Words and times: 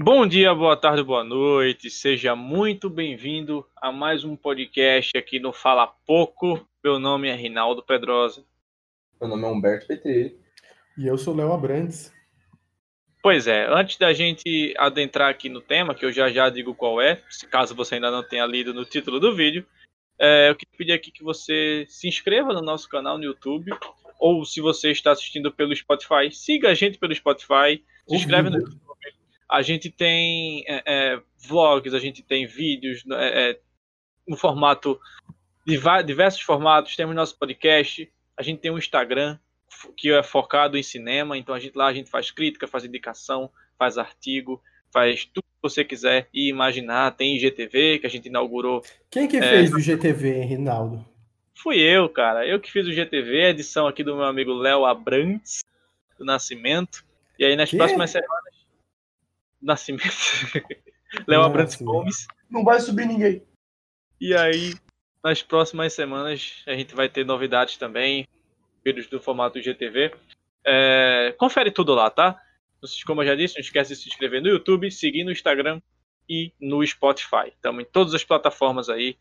Bom 0.00 0.28
dia, 0.28 0.54
boa 0.54 0.76
tarde, 0.76 1.02
boa 1.02 1.24
noite. 1.24 1.90
Seja 1.90 2.36
muito 2.36 2.88
bem-vindo 2.88 3.66
a 3.74 3.90
mais 3.90 4.22
um 4.22 4.36
podcast 4.36 5.18
aqui 5.18 5.40
no 5.40 5.52
Fala 5.52 5.88
Pouco. 5.88 6.64
Meu 6.84 7.00
nome 7.00 7.26
é 7.26 7.34
Rinaldo 7.34 7.82
Pedrosa. 7.82 8.44
Meu 9.20 9.28
nome 9.28 9.42
é 9.42 9.46
Humberto 9.48 9.88
PT. 9.88 10.36
E 10.96 11.04
eu 11.04 11.18
sou 11.18 11.34
Léo 11.34 11.52
Abrantes. 11.52 12.12
Pois 13.20 13.48
é, 13.48 13.66
antes 13.68 13.98
da 13.98 14.12
gente 14.12 14.72
adentrar 14.78 15.30
aqui 15.30 15.48
no 15.48 15.60
tema, 15.60 15.96
que 15.96 16.04
eu 16.04 16.12
já 16.12 16.30
já 16.30 16.48
digo 16.48 16.76
qual 16.76 17.00
é, 17.00 17.20
se 17.28 17.48
caso 17.48 17.74
você 17.74 17.96
ainda 17.96 18.12
não 18.12 18.22
tenha 18.22 18.46
lido 18.46 18.72
no 18.72 18.84
título 18.84 19.18
do 19.18 19.34
vídeo, 19.34 19.66
é, 20.16 20.48
eu 20.48 20.54
queria 20.54 20.78
pedir 20.78 20.92
aqui 20.92 21.10
que 21.10 21.24
você 21.24 21.84
se 21.88 22.06
inscreva 22.06 22.52
no 22.52 22.62
nosso 22.62 22.88
canal 22.88 23.18
no 23.18 23.24
YouTube, 23.24 23.72
ou 24.20 24.44
se 24.44 24.60
você 24.60 24.92
está 24.92 25.10
assistindo 25.10 25.50
pelo 25.50 25.74
Spotify, 25.74 26.30
siga 26.30 26.68
a 26.68 26.74
gente 26.74 26.98
pelo 26.98 27.12
Spotify, 27.12 27.82
se 28.08 28.14
inscreve 28.14 28.48
no 28.48 28.58
YouTube. 28.58 28.87
A 29.48 29.62
gente 29.62 29.90
tem 29.90 30.64
é, 30.66 30.82
é, 30.86 31.22
vlogs, 31.38 31.94
a 31.94 31.98
gente 31.98 32.22
tem 32.22 32.46
vídeos 32.46 33.04
é, 33.12 33.50
é, 33.50 33.60
no 34.26 34.36
formato, 34.36 35.00
de 35.66 35.78
diversos 36.04 36.42
formatos, 36.42 36.96
temos 36.96 37.14
nosso 37.14 37.38
podcast, 37.38 38.10
a 38.36 38.42
gente 38.42 38.60
tem 38.60 38.70
um 38.70 38.78
Instagram 38.78 39.38
que 39.96 40.12
é 40.12 40.22
focado 40.22 40.76
em 40.76 40.82
cinema, 40.82 41.36
então 41.36 41.54
a 41.54 41.60
gente, 41.60 41.76
lá 41.76 41.86
a 41.86 41.92
gente 41.92 42.10
faz 42.10 42.30
crítica, 42.30 42.66
faz 42.66 42.84
indicação, 42.84 43.50
faz 43.78 43.98
artigo, 43.98 44.62
faz 44.90 45.24
tudo 45.24 45.44
que 45.44 45.62
você 45.62 45.84
quiser 45.84 46.28
e 46.32 46.48
imaginar. 46.48 47.16
Tem 47.16 47.36
IGTV, 47.36 47.98
que 48.00 48.06
a 48.06 48.10
gente 48.10 48.28
inaugurou. 48.28 48.82
Quem 49.10 49.28
que 49.28 49.36
é, 49.36 49.42
fez 49.42 49.72
o 49.72 49.78
GTV, 49.78 50.40
Rinaldo? 50.42 51.04
Fui 51.54 51.78
eu, 51.78 52.08
cara. 52.08 52.46
Eu 52.46 52.60
que 52.60 52.70
fiz 52.70 52.86
o 52.86 52.92
GTV, 52.92 53.50
edição 53.50 53.86
aqui 53.86 54.04
do 54.04 54.14
meu 54.16 54.24
amigo 54.24 54.52
Léo 54.52 54.84
Abrantes, 54.84 55.64
do 56.18 56.24
Nascimento. 56.24 57.04
E 57.38 57.44
aí 57.44 57.56
nas 57.56 57.70
que? 57.70 57.76
próximas 57.76 58.10
semanas. 58.10 58.47
Nascimento. 59.60 60.04
Léo 61.26 61.42
Abrantes 61.42 61.80
Gomes. 61.80 62.26
Não 62.50 62.64
vai 62.64 62.80
subir 62.80 63.06
ninguém. 63.06 63.42
E 64.20 64.34
aí, 64.34 64.74
nas 65.22 65.42
próximas 65.42 65.92
semanas, 65.92 66.62
a 66.66 66.74
gente 66.74 66.94
vai 66.94 67.08
ter 67.08 67.24
novidades 67.24 67.76
também, 67.76 68.26
vídeos 68.84 69.06
do 69.06 69.20
formato 69.20 69.60
GTV. 69.60 70.14
É, 70.64 71.34
confere 71.38 71.70
tudo 71.70 71.94
lá, 71.94 72.10
tá? 72.10 72.40
Como 73.06 73.22
eu 73.22 73.26
já 73.26 73.34
disse, 73.34 73.54
não 73.54 73.60
esquece 73.60 73.94
de 73.94 74.00
se 74.00 74.08
inscrever 74.08 74.42
no 74.42 74.48
YouTube, 74.48 74.90
seguir 74.90 75.24
no 75.24 75.32
Instagram 75.32 75.80
e 76.28 76.52
no 76.60 76.86
Spotify. 76.86 77.48
Estamos 77.48 77.82
em 77.82 77.86
todas 77.86 78.14
as 78.14 78.24
plataformas 78.24 78.88
aí, 78.88 79.16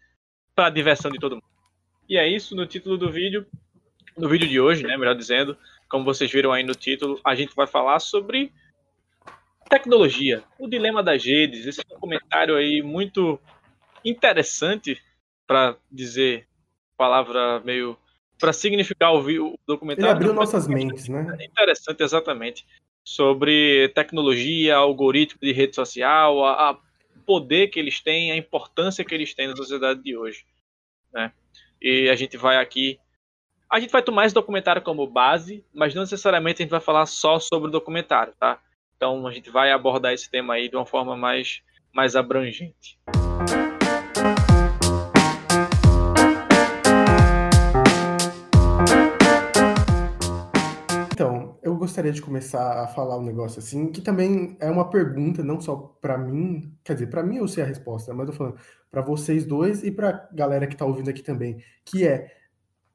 para 0.54 0.70
diversão 0.70 1.12
de 1.12 1.20
todo 1.20 1.36
mundo. 1.36 1.46
E 2.10 2.18
é 2.18 2.28
isso 2.28 2.56
no 2.56 2.66
título 2.66 2.98
do 2.98 3.12
vídeo. 3.12 3.46
No 4.18 4.28
vídeo 4.28 4.48
de 4.48 4.60
hoje, 4.60 4.84
né, 4.84 4.98
melhor 4.98 5.16
dizendo, 5.16 5.58
como 5.90 6.04
vocês 6.04 6.32
viram 6.32 6.52
aí 6.52 6.64
no 6.64 6.74
título, 6.74 7.20
a 7.24 7.36
gente 7.36 7.56
vai 7.56 7.68
falar 7.68 8.00
sobre 8.00 8.52
tecnologia, 9.70 10.44
o 10.60 10.68
dilema 10.68 11.04
das 11.04 11.24
redes. 11.24 11.66
Esse 11.66 11.82
é 11.82 11.96
um 11.96 12.00
comentário 12.00 12.56
aí 12.56 12.82
muito 12.82 13.40
interessante 14.04 15.02
para 15.46 15.78
dizer 15.92 16.48
palavra 16.98 17.60
meio 17.62 17.98
para 18.40 18.54
significar 18.54 19.14
o, 19.14 19.20
o 19.20 19.60
documentário. 19.66 20.10
Ele 20.10 20.16
abriu 20.16 20.34
nossas 20.34 20.68
mentes, 20.68 21.08
né? 21.08 21.26
Interessante, 21.42 22.04
exatamente 22.04 22.66
sobre 23.08 23.88
tecnologia, 23.96 24.76
algoritmo 24.76 25.40
de 25.42 25.54
rede 25.54 25.74
social, 25.74 26.44
a, 26.44 26.72
a, 26.72 26.78
poder 27.26 27.70
que 27.70 27.80
eles 27.80 28.02
têm, 28.02 28.34
a 28.34 28.36
importância 28.36 29.04
que 29.04 29.16
eles 29.16 29.34
têm 29.34 29.48
na 29.48 29.56
sociedade 29.56 30.04
de 30.04 30.18
hoje, 30.18 30.46
né? 31.14 31.32
E 31.82 32.10
a 32.10 32.16
gente 32.16 32.36
vai 32.36 32.58
aqui, 32.58 33.00
a 33.72 33.80
gente 33.80 33.92
vai 33.92 34.02
tomar 34.02 34.26
esse 34.26 34.36
documentário 34.36 34.82
como 34.82 35.08
base, 35.08 35.64
mas 35.74 35.96
não 35.96 36.02
necessariamente 36.02 36.62
a 36.62 36.64
gente 36.64 36.72
vai 36.72 36.82
falar 36.82 37.06
só 37.06 37.40
sobre 37.40 37.70
o 37.70 37.72
documentário, 37.72 38.34
tá? 38.38 38.62
Então 38.98 39.28
a 39.28 39.32
gente 39.32 39.52
vai 39.52 39.72
abordar 39.72 40.12
esse 40.12 40.30
tema 40.30 40.56
aí 40.56 40.68
de 40.68 40.76
uma 40.76 40.86
forma 40.86 41.16
mais 41.16 41.62
mais 41.94 42.16
abrangente. 42.16 43.00
eu 51.68 51.76
gostaria 51.76 52.12
de 52.12 52.22
começar 52.22 52.84
a 52.84 52.88
falar 52.88 53.18
um 53.18 53.24
negócio 53.24 53.60
assim, 53.60 53.92
que 53.92 54.02
também 54.02 54.56
é 54.60 54.70
uma 54.72 54.90
pergunta, 54.90 55.44
não 55.44 55.60
só 55.60 55.76
para 56.02 56.18
mim, 56.18 56.74
quer 56.84 56.94
dizer, 56.94 57.08
para 57.08 57.22
mim 57.22 57.38
eu 57.38 57.48
sei 57.48 57.64
a 57.64 57.68
resposta, 57.68 58.14
mas 58.14 58.28
eu 58.28 58.34
tô 58.34 58.38
falando 58.38 58.58
para 58.90 59.02
vocês 59.02 59.46
dois 59.46 59.84
e 59.84 59.92
para 59.92 60.30
galera 60.32 60.66
que 60.66 60.76
tá 60.76 60.86
ouvindo 60.86 61.10
aqui 61.10 61.22
também, 61.22 61.62
que 61.86 62.08
é 62.08 62.32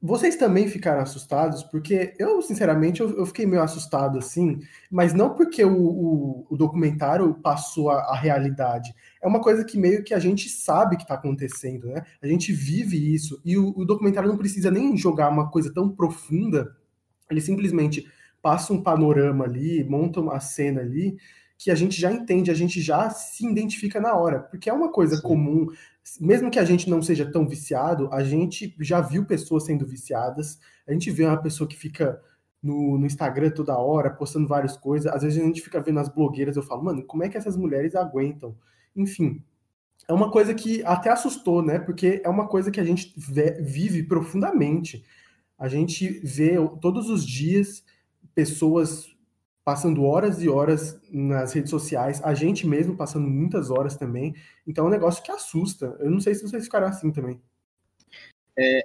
vocês 0.05 0.35
também 0.35 0.67
ficaram 0.67 1.01
assustados? 1.01 1.63
Porque 1.63 2.13
eu, 2.19 2.41
sinceramente, 2.41 2.99
eu, 2.99 3.17
eu 3.17 3.25
fiquei 3.25 3.45
meio 3.45 3.61
assustado 3.61 4.17
assim, 4.17 4.59
mas 4.91 5.13
não 5.13 5.33
porque 5.33 5.63
o, 5.63 5.81
o, 5.81 6.47
o 6.49 6.57
documentário 6.57 7.33
passou 7.35 7.89
a, 7.89 7.99
a, 7.99 8.15
realidade. 8.15 8.93
É 9.21 9.25
uma 9.25 9.39
coisa 9.39 9.63
que 9.63 9.77
meio 9.77 10.03
que 10.03 10.13
a 10.13 10.19
gente 10.19 10.49
sabe 10.49 10.97
que 10.97 11.03
está 11.03 11.13
acontecendo, 11.13 11.87
né? 11.87 12.03
A 12.21 12.27
gente 12.27 12.51
vive 12.51 13.13
isso. 13.13 13.41
E 13.45 13.57
o, 13.57 13.69
o 13.77 13.85
documentário 13.85 14.27
não 14.27 14.37
precisa 14.37 14.69
nem 14.69 14.97
jogar 14.97 15.29
uma 15.29 15.49
coisa 15.49 15.73
tão 15.73 15.89
profunda, 15.89 16.75
ele 17.31 17.39
simplesmente 17.39 18.05
passa 18.41 18.73
um 18.73 18.83
panorama 18.83 19.45
ali, 19.45 19.85
monta 19.85 20.19
uma 20.19 20.37
cena 20.41 20.81
ali, 20.81 21.15
que 21.57 21.71
a 21.71 21.75
gente 21.75 21.99
já 21.99 22.11
entende, 22.11 22.51
a 22.51 22.53
gente 22.53 22.81
já 22.81 23.09
se 23.09 23.47
identifica 23.47 24.01
na 24.01 24.13
hora, 24.15 24.41
porque 24.41 24.69
é 24.69 24.73
uma 24.73 24.91
coisa 24.91 25.15
Sim. 25.15 25.21
comum, 25.21 25.67
mesmo 26.19 26.51
que 26.51 26.59
a 26.59 26.65
gente 26.65 26.89
não 26.89 27.01
seja 27.01 27.29
tão 27.29 27.47
viciado, 27.47 28.09
a 28.11 28.23
gente 28.23 28.75
já 28.79 29.01
viu 29.01 29.25
pessoas 29.25 29.65
sendo 29.65 29.85
viciadas, 29.85 30.59
a 30.87 30.91
gente 30.91 31.09
vê 31.11 31.25
uma 31.25 31.41
pessoa 31.41 31.67
que 31.67 31.75
fica 31.75 32.21
no, 32.61 32.97
no 32.97 33.05
Instagram 33.05 33.51
toda 33.51 33.77
hora, 33.77 34.09
postando 34.09 34.47
várias 34.47 34.77
coisas, 34.77 35.11
às 35.13 35.21
vezes 35.21 35.41
a 35.41 35.45
gente 35.45 35.61
fica 35.61 35.81
vendo 35.81 35.99
as 35.99 36.09
blogueiras, 36.09 36.55
eu 36.55 36.63
falo, 36.63 36.83
mano, 36.83 37.03
como 37.03 37.23
é 37.23 37.29
que 37.29 37.37
essas 37.37 37.57
mulheres 37.57 37.95
aguentam? 37.95 38.55
Enfim, 38.95 39.43
é 40.07 40.13
uma 40.13 40.31
coisa 40.31 40.53
que 40.53 40.83
até 40.83 41.09
assustou, 41.09 41.61
né? 41.61 41.79
Porque 41.79 42.21
é 42.23 42.29
uma 42.29 42.47
coisa 42.47 42.69
que 42.69 42.79
a 42.79 42.83
gente 42.83 43.13
vive 43.61 44.03
profundamente. 44.03 45.03
A 45.57 45.67
gente 45.67 46.19
vê 46.23 46.55
todos 46.81 47.09
os 47.09 47.25
dias 47.25 47.83
pessoas 48.35 49.12
passando 49.63 50.03
horas 50.03 50.41
e 50.41 50.49
horas 50.49 50.99
nas 51.09 51.53
redes 51.53 51.69
sociais, 51.69 52.21
a 52.23 52.33
gente 52.33 52.67
mesmo 52.67 52.97
passando 52.97 53.27
muitas 53.27 53.69
horas 53.69 53.95
também. 53.95 54.35
Então 54.67 54.85
é 54.85 54.87
um 54.87 54.91
negócio 54.91 55.23
que 55.23 55.31
assusta. 55.31 55.95
Eu 55.99 56.11
não 56.11 56.19
sei 56.19 56.35
se 56.35 56.41
vocês 56.41 56.65
ficaram 56.65 56.87
assim 56.87 57.11
também. 57.11 57.41
É, 58.57 58.83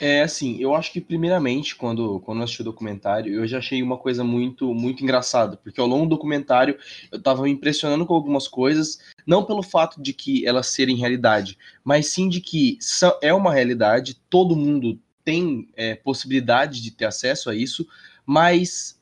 é 0.00 0.22
assim, 0.22 0.58
eu 0.58 0.74
acho 0.74 0.92
que 0.92 1.00
primeiramente, 1.00 1.76
quando, 1.76 2.18
quando 2.20 2.38
eu 2.38 2.44
assisti 2.44 2.62
o 2.62 2.64
documentário, 2.64 3.32
eu 3.32 3.46
já 3.46 3.58
achei 3.58 3.82
uma 3.82 3.96
coisa 3.96 4.24
muito 4.24 4.74
muito 4.74 5.02
engraçada, 5.02 5.56
porque 5.56 5.80
ao 5.80 5.86
longo 5.86 6.06
do 6.06 6.10
documentário 6.10 6.78
eu 7.10 7.18
estava 7.18 7.42
me 7.42 7.50
impressionando 7.50 8.04
com 8.06 8.14
algumas 8.14 8.48
coisas, 8.48 8.98
não 9.26 9.44
pelo 9.44 9.62
fato 9.62 10.02
de 10.02 10.12
que 10.12 10.46
elas 10.46 10.68
serem 10.68 10.96
realidade, 10.96 11.58
mas 11.84 12.08
sim 12.08 12.28
de 12.28 12.40
que 12.40 12.78
é 13.20 13.32
uma 13.32 13.52
realidade, 13.52 14.20
todo 14.28 14.56
mundo 14.56 14.98
tem 15.24 15.68
é, 15.76 15.94
possibilidade 15.94 16.82
de 16.82 16.90
ter 16.90 17.04
acesso 17.04 17.48
a 17.48 17.54
isso, 17.54 17.86
mas 18.26 19.00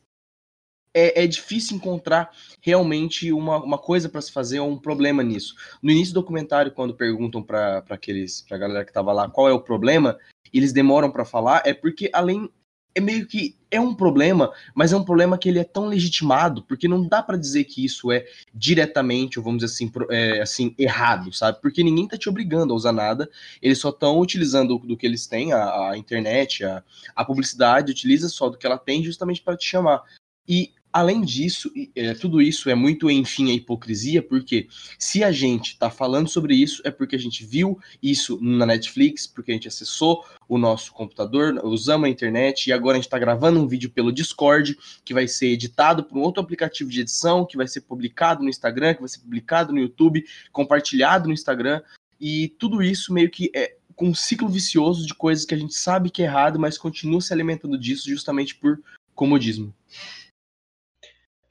é, 0.93 1.23
é 1.23 1.27
difícil 1.27 1.77
encontrar 1.77 2.31
realmente 2.61 3.31
uma, 3.31 3.57
uma 3.63 3.77
coisa 3.77 4.09
para 4.09 4.21
se 4.21 4.31
fazer 4.31 4.59
ou 4.59 4.69
um 4.69 4.77
problema 4.77 5.23
nisso. 5.23 5.55
No 5.81 5.91
início 5.91 6.13
do 6.13 6.21
documentário, 6.21 6.71
quando 6.71 6.93
perguntam 6.93 7.41
para 7.41 7.83
aqueles 7.89 8.41
para 8.41 8.57
a 8.57 8.59
galera 8.59 8.83
que 8.83 8.91
estava 8.91 9.13
lá 9.13 9.29
qual 9.29 9.49
é 9.49 9.53
o 9.53 9.61
problema, 9.61 10.17
eles 10.53 10.73
demoram 10.73 11.09
para 11.09 11.25
falar, 11.25 11.63
é 11.65 11.73
porque 11.73 12.09
além 12.13 12.49
é 12.93 13.01
meio 13.01 13.25
que 13.25 13.55
é 13.69 13.79
um 13.79 13.95
problema, 13.95 14.51
mas 14.75 14.91
é 14.91 14.97
um 14.97 15.03
problema 15.03 15.37
que 15.37 15.47
ele 15.47 15.59
é 15.59 15.63
tão 15.63 15.87
legitimado, 15.87 16.61
porque 16.63 16.87
não 16.87 17.07
dá 17.07 17.23
para 17.23 17.37
dizer 17.37 17.63
que 17.63 17.85
isso 17.85 18.11
é 18.11 18.25
diretamente, 18.53 19.39
ou 19.39 19.45
vamos 19.45 19.63
dizer 19.63 19.73
assim, 19.73 19.91
é, 20.09 20.41
assim, 20.41 20.75
errado, 20.77 21.31
sabe? 21.31 21.61
Porque 21.61 21.81
ninguém 21.81 22.07
tá 22.07 22.17
te 22.17 22.27
obrigando 22.27 22.73
a 22.73 22.75
usar 22.75 22.91
nada, 22.91 23.29
eles 23.61 23.79
só 23.79 23.89
estão 23.89 24.19
utilizando 24.19 24.77
do 24.77 24.97
que 24.97 25.05
eles 25.05 25.25
têm, 25.25 25.53
a, 25.53 25.91
a 25.91 25.97
internet, 25.97 26.65
a, 26.65 26.83
a 27.15 27.23
publicidade, 27.23 27.91
utiliza 27.91 28.27
só 28.27 28.49
do 28.49 28.57
que 28.57 28.65
ela 28.65 28.77
tem 28.77 29.03
justamente 29.03 29.41
para 29.41 29.55
te 29.55 29.65
chamar. 29.65 30.03
E 30.47 30.73
Além 30.93 31.21
disso, 31.21 31.71
é, 31.95 32.13
tudo 32.13 32.41
isso 32.41 32.69
é 32.69 32.75
muito, 32.75 33.09
enfim, 33.09 33.49
a 33.49 33.53
hipocrisia, 33.53 34.21
porque 34.21 34.67
se 34.99 35.23
a 35.23 35.31
gente 35.31 35.69
está 35.69 35.89
falando 35.89 36.27
sobre 36.27 36.53
isso, 36.53 36.81
é 36.83 36.91
porque 36.91 37.15
a 37.15 37.19
gente 37.19 37.45
viu 37.45 37.79
isso 38.03 38.37
na 38.41 38.65
Netflix, 38.65 39.25
porque 39.25 39.51
a 39.51 39.53
gente 39.53 39.69
acessou 39.69 40.25
o 40.49 40.57
nosso 40.57 40.91
computador, 40.91 41.59
usamos 41.63 42.07
a 42.07 42.09
internet 42.09 42.67
e 42.67 42.73
agora 42.73 42.95
a 42.95 42.99
gente 42.99 43.05
está 43.05 43.17
gravando 43.17 43.61
um 43.61 43.67
vídeo 43.67 43.89
pelo 43.89 44.11
Discord, 44.11 44.77
que 45.05 45.13
vai 45.13 45.27
ser 45.27 45.47
editado 45.47 46.03
por 46.03 46.17
um 46.17 46.21
outro 46.21 46.43
aplicativo 46.43 46.89
de 46.89 47.01
edição, 47.01 47.45
que 47.45 47.55
vai 47.55 47.67
ser 47.67 47.81
publicado 47.81 48.43
no 48.43 48.49
Instagram, 48.49 48.93
que 48.93 48.99
vai 48.99 49.09
ser 49.09 49.19
publicado 49.19 49.71
no 49.71 49.79
YouTube, 49.79 50.25
compartilhado 50.51 51.27
no 51.27 51.33
Instagram, 51.33 51.81
e 52.19 52.49
tudo 52.59 52.83
isso 52.83 53.13
meio 53.13 53.29
que 53.29 53.49
é 53.55 53.75
com 53.95 54.09
um 54.09 54.15
ciclo 54.15 54.49
vicioso 54.49 55.05
de 55.05 55.13
coisas 55.13 55.45
que 55.45 55.53
a 55.53 55.57
gente 55.57 55.73
sabe 55.73 56.09
que 56.09 56.21
é 56.21 56.25
errado, 56.25 56.59
mas 56.59 56.77
continua 56.77 57.21
se 57.21 57.31
alimentando 57.31 57.77
disso 57.77 58.09
justamente 58.09 58.55
por 58.55 58.81
comodismo. 59.15 59.73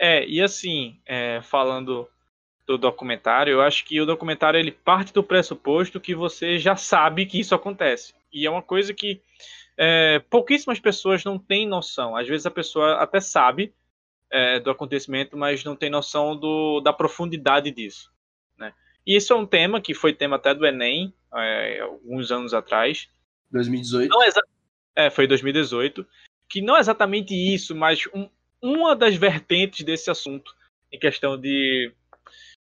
É, 0.02 0.26
e 0.26 0.40
assim, 0.40 0.98
é, 1.04 1.42
falando 1.42 2.08
do 2.66 2.78
documentário, 2.78 3.52
eu 3.52 3.60
acho 3.60 3.84
que 3.84 4.00
o 4.00 4.06
documentário 4.06 4.58
ele 4.58 4.72
parte 4.72 5.12
do 5.12 5.22
pressuposto 5.22 6.00
que 6.00 6.14
você 6.14 6.58
já 6.58 6.74
sabe 6.74 7.26
que 7.26 7.38
isso 7.38 7.54
acontece. 7.54 8.14
E 8.32 8.46
é 8.46 8.50
uma 8.50 8.62
coisa 8.62 8.94
que 8.94 9.20
é, 9.76 10.18
pouquíssimas 10.30 10.80
pessoas 10.80 11.22
não 11.22 11.38
têm 11.38 11.68
noção. 11.68 12.16
Às 12.16 12.26
vezes 12.26 12.46
a 12.46 12.50
pessoa 12.50 12.94
até 12.94 13.20
sabe, 13.20 13.74
é, 14.30 14.58
do 14.58 14.70
acontecimento, 14.70 15.36
mas 15.36 15.64
não 15.64 15.76
tem 15.76 15.90
noção 15.90 16.34
do, 16.34 16.80
da 16.80 16.94
profundidade 16.94 17.70
disso. 17.70 18.10
Né? 18.56 18.72
E 19.06 19.16
isso 19.16 19.34
é 19.34 19.36
um 19.36 19.44
tema 19.44 19.82
que 19.82 19.92
foi 19.92 20.14
tema 20.14 20.36
até 20.36 20.54
do 20.54 20.64
Enem, 20.64 21.12
é, 21.34 21.80
alguns 21.80 22.32
anos 22.32 22.54
atrás. 22.54 23.06
2018? 23.50 24.08
Não 24.08 24.22
é, 24.96 25.10
foi 25.10 25.26
2018. 25.26 26.06
Que 26.48 26.62
não 26.62 26.76
é 26.76 26.80
exatamente 26.80 27.34
isso, 27.34 27.74
mas 27.76 28.06
um, 28.14 28.28
uma 28.62 28.94
das 28.94 29.16
vertentes 29.16 29.84
desse 29.84 30.10
assunto, 30.10 30.54
em 30.92 30.98
questão 30.98 31.38
de, 31.38 31.92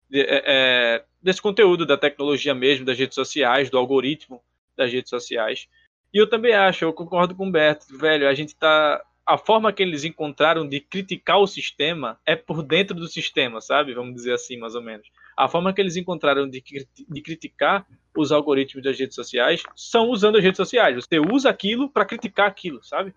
de 0.09 0.21
é, 0.21 0.43
é, 0.47 1.05
desse 1.23 1.41
conteúdo 1.41 1.85
da 1.85 1.97
tecnologia 1.97 2.55
mesmo, 2.55 2.85
das 2.85 2.99
redes 2.99 3.15
sociais, 3.15 3.71
do 3.71 3.79
algoritmo 3.79 4.43
das 4.77 4.93
redes 4.93 5.11
sociais. 5.11 5.69
E 6.13 6.19
eu 6.19 6.29
também 6.29 6.55
acho, 6.55 6.85
eu 6.85 6.93
concordo 6.93 7.35
com 7.35 7.49
o 7.49 7.53
Berto, 7.53 7.87
velho, 7.99 8.29
a 8.29 8.35
gente 8.35 8.55
tá 8.57 9.05
a 9.31 9.39
forma 9.39 9.73
que 9.73 9.81
eles 9.81 10.05
encontraram 10.05 10.67
de 10.67 10.81
criticar 10.81 11.39
o 11.39 11.47
sistema 11.47 12.19
é 12.27 12.35
por 12.35 12.65
dentro 12.65 12.97
do 12.97 13.07
sistema, 13.07 13.61
sabe? 13.61 13.95
Vamos 13.95 14.15
dizer 14.15 14.33
assim, 14.33 14.57
mais 14.57 14.75
ou 14.75 14.83
menos. 14.83 15.07
A 15.37 15.47
forma 15.47 15.73
que 15.73 15.81
eles 15.81 15.97
encontraram 15.97 16.51
de, 16.51 16.61
de 17.09 17.23
criticar 17.23 17.87
os 18.17 18.33
algoritmos 18.33 18.83
das 18.83 18.99
redes 18.99 19.15
sociais 19.15 19.63
são 19.77 20.09
usando 20.09 20.37
as 20.37 20.43
redes 20.43 20.57
sociais. 20.57 20.97
Você 20.97 21.21
usa 21.21 21.49
aquilo 21.49 21.89
para 21.89 22.05
criticar 22.05 22.49
aquilo, 22.49 22.83
sabe? 22.83 23.15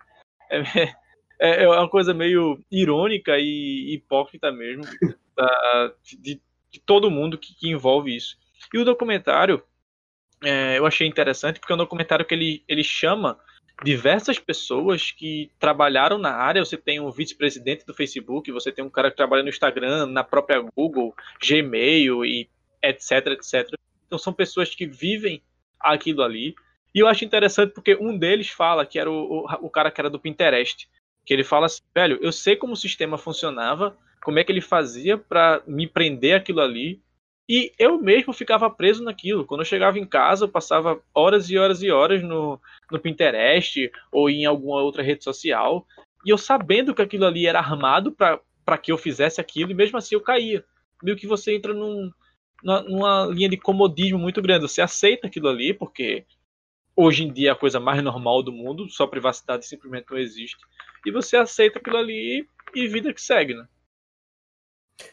É, 0.48 0.94
é, 1.44 1.64
é, 1.64 1.68
uma 1.68 1.88
coisa 1.88 2.14
meio 2.14 2.58
irônica 2.70 3.38
e 3.38 3.94
hipócrita 3.94 4.50
mesmo 4.50 4.84
de, 6.02 6.40
de, 6.70 6.80
todo 6.86 7.10
mundo 7.10 7.36
que, 7.36 7.54
que, 7.54 7.68
envolve 7.68 8.14
isso. 8.14 8.36
E 8.72 8.78
o 8.78 8.84
documentário 8.84 9.62
é, 10.42 10.78
eu 10.78 10.86
achei 10.86 11.06
interessante 11.06 11.60
porque 11.60 11.72
é 11.72 11.76
um 11.76 11.78
documentário 11.78 12.24
que 12.24 12.34
ele, 12.34 12.64
ele 12.66 12.82
chama 12.82 13.38
diversas 13.82 14.38
pessoas 14.38 15.10
que 15.10 15.50
trabalharam 15.58 16.18
na 16.18 16.32
área. 16.34 16.64
Você 16.64 16.76
tem 16.76 17.00
um 17.00 17.10
vice-presidente 17.10 17.84
do 17.84 17.94
Facebook, 17.94 18.50
você 18.50 18.70
tem 18.70 18.84
um 18.84 18.90
cara 18.90 19.10
que 19.10 19.16
trabalha 19.16 19.42
no 19.42 19.48
Instagram, 19.48 20.06
na 20.06 20.24
própria 20.24 20.64
Google, 20.74 21.14
Gmail 21.42 22.24
e 22.24 22.48
etc, 22.82 23.26
etc. 23.28 23.68
Então 24.06 24.18
são 24.18 24.32
pessoas 24.32 24.74
que 24.74 24.86
vivem 24.86 25.42
aquilo 25.80 26.22
ali. 26.22 26.54
E 26.94 27.00
eu 27.00 27.08
acho 27.08 27.24
interessante 27.24 27.72
porque 27.72 27.96
um 27.96 28.16
deles 28.16 28.48
fala, 28.48 28.86
que 28.86 28.98
era 28.98 29.10
o, 29.10 29.40
o, 29.40 29.66
o 29.66 29.70
cara 29.70 29.90
que 29.90 30.00
era 30.00 30.08
do 30.08 30.20
Pinterest, 30.20 30.88
que 31.24 31.32
ele 31.32 31.44
fala 31.44 31.66
assim, 31.66 31.82
velho, 31.94 32.18
eu 32.20 32.32
sei 32.32 32.56
como 32.56 32.74
o 32.74 32.76
sistema 32.76 33.16
funcionava, 33.18 33.96
como 34.22 34.38
é 34.38 34.44
que 34.44 34.52
ele 34.52 34.60
fazia 34.60 35.18
para 35.18 35.62
me 35.66 35.86
prender 35.86 36.36
aquilo 36.36 36.60
ali, 36.60 37.02
e 37.48 37.72
eu 37.78 38.00
mesmo 38.00 38.32
ficava 38.32 38.70
preso 38.70 39.04
naquilo. 39.04 39.44
Quando 39.44 39.60
eu 39.60 39.66
chegava 39.66 39.98
em 39.98 40.06
casa, 40.06 40.44
eu 40.44 40.48
passava 40.48 41.00
horas 41.14 41.50
e 41.50 41.58
horas 41.58 41.82
e 41.82 41.90
horas 41.90 42.22
no, 42.22 42.58
no 42.90 42.98
Pinterest 42.98 43.90
ou 44.10 44.30
em 44.30 44.46
alguma 44.46 44.82
outra 44.82 45.02
rede 45.02 45.22
social. 45.22 45.86
E 46.24 46.30
eu 46.30 46.38
sabendo 46.38 46.94
que 46.94 47.02
aquilo 47.02 47.26
ali 47.26 47.46
era 47.46 47.58
armado 47.58 48.12
para 48.12 48.78
que 48.78 48.90
eu 48.90 48.96
fizesse 48.96 49.40
aquilo, 49.40 49.72
e 49.72 49.74
mesmo 49.74 49.98
assim 49.98 50.14
eu 50.14 50.22
caía. 50.22 50.64
Meio 51.02 51.18
que 51.18 51.26
você 51.26 51.54
entra 51.54 51.74
num, 51.74 52.10
numa 52.62 53.26
linha 53.26 53.50
de 53.50 53.58
comodismo 53.58 54.18
muito 54.18 54.40
grande. 54.40 54.62
Você 54.62 54.80
aceita 54.80 55.26
aquilo 55.26 55.48
ali, 55.48 55.74
porque 55.74 56.24
hoje 56.96 57.24
em 57.24 57.32
dia 57.32 57.50
é 57.50 57.52
a 57.52 57.56
coisa 57.56 57.80
mais 57.80 58.02
normal 58.02 58.42
do 58.42 58.52
mundo, 58.52 58.88
só 58.88 59.06
privacidade 59.06 59.66
simplesmente 59.66 60.06
não 60.10 60.18
existe. 60.18 60.58
E 61.06 61.10
você 61.10 61.36
aceita 61.36 61.78
aquilo 61.78 61.96
ali 61.96 62.48
e 62.74 62.88
vida 62.88 63.12
que 63.12 63.20
segue, 63.20 63.54
né? 63.54 63.66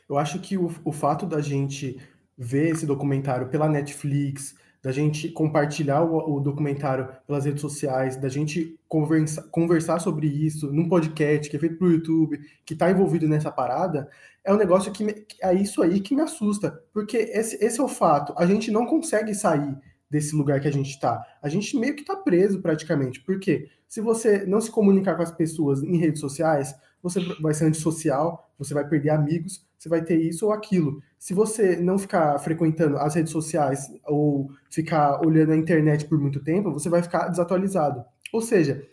Eu 0.07 0.17
acho 0.17 0.39
que 0.39 0.57
o, 0.57 0.73
o 0.85 0.91
fato 0.91 1.25
da 1.25 1.41
gente 1.41 1.99
ver 2.37 2.71
esse 2.71 2.85
documentário 2.85 3.49
pela 3.49 3.67
Netflix, 3.67 4.55
da 4.81 4.91
gente 4.91 5.29
compartilhar 5.29 6.01
o, 6.01 6.37
o 6.37 6.39
documentário 6.39 7.07
pelas 7.27 7.45
redes 7.45 7.61
sociais, 7.61 8.17
da 8.17 8.29
gente 8.29 8.79
conversa, 8.87 9.43
conversar 9.43 9.99
sobre 9.99 10.27
isso 10.27 10.71
num 10.71 10.89
podcast 10.89 11.49
que 11.49 11.55
é 11.55 11.59
feito 11.59 11.77
pro 11.77 11.91
YouTube, 11.91 12.39
que 12.65 12.73
está 12.73 12.89
envolvido 12.89 13.27
nessa 13.27 13.51
parada, 13.51 14.09
é 14.43 14.51
um 14.51 14.57
negócio 14.57 14.91
que, 14.91 15.03
me, 15.03 15.25
é 15.41 15.53
isso 15.53 15.83
aí 15.83 15.99
que 15.99 16.15
me 16.15 16.21
assusta, 16.21 16.83
porque 16.91 17.17
esse, 17.17 17.63
esse 17.63 17.79
é 17.79 17.83
o 17.83 17.87
fato, 17.87 18.33
a 18.35 18.45
gente 18.45 18.71
não 18.71 18.87
consegue 18.87 19.35
sair 19.35 19.77
desse 20.11 20.35
lugar 20.35 20.59
que 20.59 20.67
a 20.67 20.71
gente 20.71 20.89
está. 20.89 21.25
A 21.41 21.47
gente 21.47 21.77
meio 21.77 21.95
que 21.95 22.01
está 22.01 22.17
preso 22.17 22.61
praticamente, 22.61 23.21
porque 23.21 23.69
se 23.87 24.01
você 24.01 24.45
não 24.45 24.59
se 24.59 24.69
comunicar 24.69 25.15
com 25.15 25.23
as 25.23 25.31
pessoas 25.31 25.81
em 25.81 25.97
redes 25.97 26.19
sociais, 26.19 26.75
você 27.01 27.21
vai 27.41 27.53
ser 27.53 27.65
antissocial, 27.65 28.51
você 28.59 28.73
vai 28.73 28.87
perder 28.87 29.11
amigos, 29.11 29.65
você 29.79 29.87
vai 29.87 30.03
ter 30.03 30.17
isso 30.17 30.45
ou 30.45 30.51
aquilo. 30.51 31.01
Se 31.17 31.33
você 31.33 31.77
não 31.77 31.97
ficar 31.97 32.37
frequentando 32.39 32.97
as 32.97 33.15
redes 33.15 33.31
sociais 33.31 33.89
ou 34.05 34.51
ficar 34.69 35.25
olhando 35.25 35.53
a 35.53 35.57
internet 35.57 36.05
por 36.05 36.19
muito 36.19 36.43
tempo, 36.43 36.71
você 36.71 36.89
vai 36.89 37.01
ficar 37.01 37.29
desatualizado. 37.29 38.03
Ou 38.33 38.41
seja, 38.41 38.85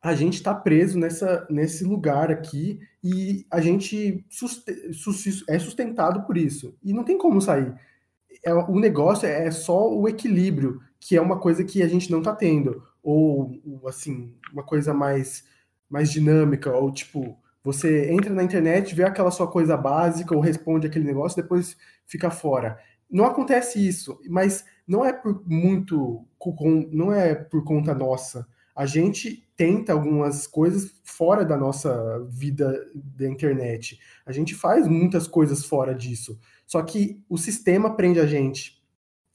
a 0.00 0.14
gente 0.14 0.34
está 0.34 0.54
preso 0.54 0.98
nessa, 0.98 1.46
nesse 1.50 1.82
lugar 1.84 2.30
aqui 2.30 2.78
e 3.02 3.44
a 3.50 3.60
gente 3.60 4.24
é 5.48 5.58
sustentado 5.58 6.22
por 6.22 6.36
isso. 6.36 6.76
E 6.82 6.92
não 6.92 7.04
tem 7.04 7.18
como 7.18 7.40
sair. 7.40 7.74
É, 8.44 8.52
o 8.54 8.78
negócio 8.78 9.26
é 9.26 9.50
só 9.50 9.90
o 9.92 10.08
equilíbrio, 10.08 10.80
que 11.00 11.16
é 11.16 11.20
uma 11.20 11.38
coisa 11.38 11.64
que 11.64 11.82
a 11.82 11.88
gente 11.88 12.10
não 12.10 12.18
está 12.18 12.34
tendo. 12.34 12.82
Ou, 13.02 13.52
assim, 13.86 14.34
uma 14.52 14.62
coisa 14.62 14.94
mais 14.94 15.44
mais 15.88 16.10
dinâmica, 16.10 16.72
ou 16.76 16.90
tipo, 16.92 17.38
você 17.62 18.10
entra 18.10 18.32
na 18.34 18.42
internet, 18.42 18.94
vê 18.94 19.04
aquela 19.04 19.30
sua 19.30 19.46
coisa 19.46 19.76
básica, 19.76 20.34
ou 20.34 20.40
responde 20.40 20.86
aquele 20.86 21.04
negócio, 21.04 21.40
depois 21.40 21.76
fica 22.06 22.30
fora. 22.30 22.78
Não 23.08 23.24
acontece 23.24 23.86
isso, 23.86 24.18
mas 24.28 24.64
não 24.86 25.04
é 25.04 25.12
por 25.12 25.42
muito, 25.46 26.26
não 26.90 27.12
é 27.12 27.34
por 27.34 27.62
conta 27.64 27.94
nossa. 27.94 28.46
A 28.74 28.86
gente 28.86 29.48
tenta 29.56 29.92
algumas 29.92 30.46
coisas 30.48 31.00
fora 31.04 31.44
da 31.44 31.56
nossa 31.56 32.26
vida 32.28 32.90
da 32.94 33.28
internet. 33.28 34.00
A 34.26 34.32
gente 34.32 34.54
faz 34.54 34.88
muitas 34.88 35.28
coisas 35.28 35.64
fora 35.64 35.94
disso. 35.94 36.38
Só 36.66 36.82
que 36.82 37.22
o 37.28 37.36
sistema 37.36 37.94
prende 37.94 38.20
a 38.20 38.26
gente. 38.26 38.82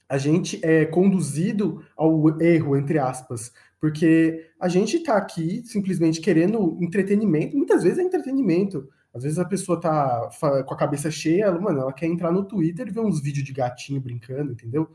A 0.08 0.18
gente 0.18 0.60
é 0.66 0.86
conduzido 0.86 1.84
ao 1.96 2.42
erro, 2.42 2.76
entre 2.76 2.98
aspas. 2.98 3.52
Porque 3.80 4.52
a 4.60 4.68
gente 4.68 4.98
está 4.98 5.16
aqui 5.16 5.62
simplesmente 5.66 6.20
querendo 6.20 6.78
entretenimento, 6.81 7.56
muitas 7.56 7.84
vezes 7.84 8.00
é 8.00 8.04
entretenimento. 8.04 8.90
Às 9.14 9.24
vezes 9.24 9.40
a 9.40 9.46
pessoa 9.46 9.80
tá 9.80 10.30
com 10.40 10.74
a 10.74 10.78
cabeça 10.78 11.10
cheia, 11.10 11.46
ela, 11.46 11.60
mano, 11.60 11.81
ela 11.81 11.94
quer 11.94 12.06
entrar 12.06 12.31
no 12.31 12.44
Twitter 12.44 12.88
e 12.88 12.92
ver 12.92 13.00
uns 13.00 13.22
vídeos 13.22 13.46
de 13.46 13.54
gatinho 13.54 14.02
brincando, 14.02 14.52
entendeu? 14.52 14.90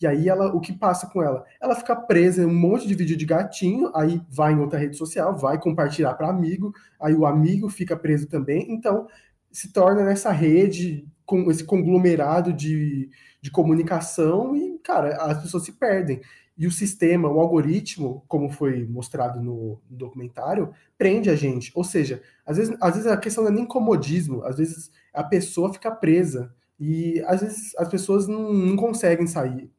E 0.00 0.06
aí 0.06 0.28
ela, 0.28 0.46
o 0.54 0.60
que 0.60 0.72
passa 0.72 1.06
com 1.08 1.22
ela? 1.22 1.44
Ela 1.60 1.76
fica 1.76 1.94
presa 1.94 2.42
em 2.42 2.46
um 2.46 2.54
monte 2.54 2.88
de 2.88 2.94
vídeo 2.94 3.16
de 3.16 3.26
gatinho, 3.26 3.92
aí 3.94 4.20
vai 4.30 4.54
em 4.54 4.58
outra 4.58 4.78
rede 4.78 4.96
social, 4.96 5.36
vai 5.36 5.60
compartilhar 5.60 6.14
para 6.14 6.30
amigo, 6.30 6.74
aí 6.98 7.14
o 7.14 7.26
amigo 7.26 7.68
fica 7.68 7.94
preso 7.94 8.26
também, 8.26 8.72
então 8.72 9.06
se 9.52 9.72
torna 9.72 10.02
nessa 10.02 10.32
rede 10.32 11.06
com 11.30 11.48
esse 11.48 11.62
conglomerado 11.62 12.52
de, 12.52 13.08
de 13.40 13.52
comunicação 13.52 14.56
e, 14.56 14.80
cara, 14.80 15.16
as 15.16 15.40
pessoas 15.40 15.62
se 15.62 15.72
perdem. 15.72 16.20
E 16.58 16.66
o 16.66 16.72
sistema, 16.72 17.28
o 17.28 17.38
algoritmo, 17.38 18.24
como 18.26 18.50
foi 18.50 18.84
mostrado 18.84 19.40
no, 19.40 19.80
documentário, 19.88 20.74
prende 20.98 21.30
a 21.30 21.36
gente. 21.36 21.70
Ou 21.74 21.84
seja, 21.84 22.20
às 22.44 22.56
vezes, 22.56 22.76
às 22.80 22.94
vezes 22.94 23.06
a 23.06 23.16
questão 23.16 23.44
não 23.44 23.50
é 23.52 23.54
nem 23.54 23.64
comodismo, 23.64 24.42
às 24.42 24.56
vezes 24.58 24.90
a 25.14 25.22
pessoa 25.22 25.72
fica 25.72 25.90
presa. 25.90 26.52
E 26.78 27.22
às 27.26 27.42
vezes 27.42 27.76
as 27.78 27.88
pessoas 27.88 28.26
não, 28.26 28.52
não 28.52 28.76
conseguem 28.76 29.26
sair. 29.26 29.70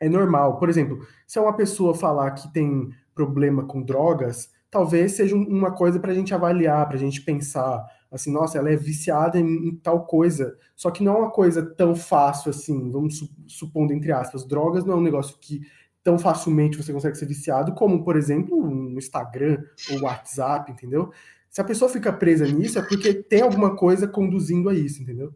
É 0.00 0.08
normal. 0.08 0.58
Por 0.58 0.70
exemplo, 0.70 1.06
se 1.26 1.38
é 1.38 1.42
uma 1.42 1.54
pessoa 1.56 1.94
falar 1.94 2.30
que 2.30 2.50
tem 2.52 2.90
problema 3.14 3.64
com 3.64 3.82
drogas, 3.82 4.50
talvez 4.70 5.12
seja 5.12 5.36
uma 5.36 5.72
coisa 5.72 6.00
para 6.00 6.12
a 6.12 6.14
gente 6.14 6.32
avaliar, 6.32 6.86
para 6.86 6.96
a 6.96 7.00
gente 7.00 7.20
pensar 7.20 7.84
assim, 8.10 8.32
nossa, 8.32 8.58
ela 8.58 8.70
é 8.70 8.76
viciada 8.76 9.38
em, 9.38 9.68
em, 9.68 9.76
tal 9.76 10.06
coisa. 10.06 10.56
Só 10.74 10.90
que 10.90 11.02
não 11.02 11.14
é 11.14 11.18
uma 11.18 11.30
coisa 11.30 11.64
tão 11.64 11.94
fácil 11.94 12.50
assim, 12.50 12.90
vamos 12.90 13.28
supondo 13.46 13.92
entre 13.92 14.12
aspas, 14.12 14.46
drogas 14.46 14.84
não 14.84 14.94
é 14.94 14.96
um 14.96 15.02
negócio 15.02 15.36
que 15.40 15.60
tão 16.02 16.18
facilmente 16.18 16.76
você 16.76 16.92
consegue 16.92 17.18
ser 17.18 17.26
viciado, 17.26 17.74
como, 17.74 18.02
por 18.02 18.16
exemplo, 18.16 18.58
no 18.70 18.98
Instagram 18.98 19.62
ou 19.90 20.00
WhatsApp, 20.02 20.72
entendeu? 20.72 21.12
Se 21.50 21.60
a 21.60 21.64
pessoa 21.64 21.90
fica 21.90 22.12
presa 22.12 22.46
nisso, 22.46 22.78
é 22.78 22.82
porque 22.82 23.12
tem 23.12 23.42
alguma 23.42 23.76
coisa 23.76 24.06
conduzindo 24.06 24.68
a 24.68 24.74
isso, 24.74 25.02
entendeu? 25.02 25.34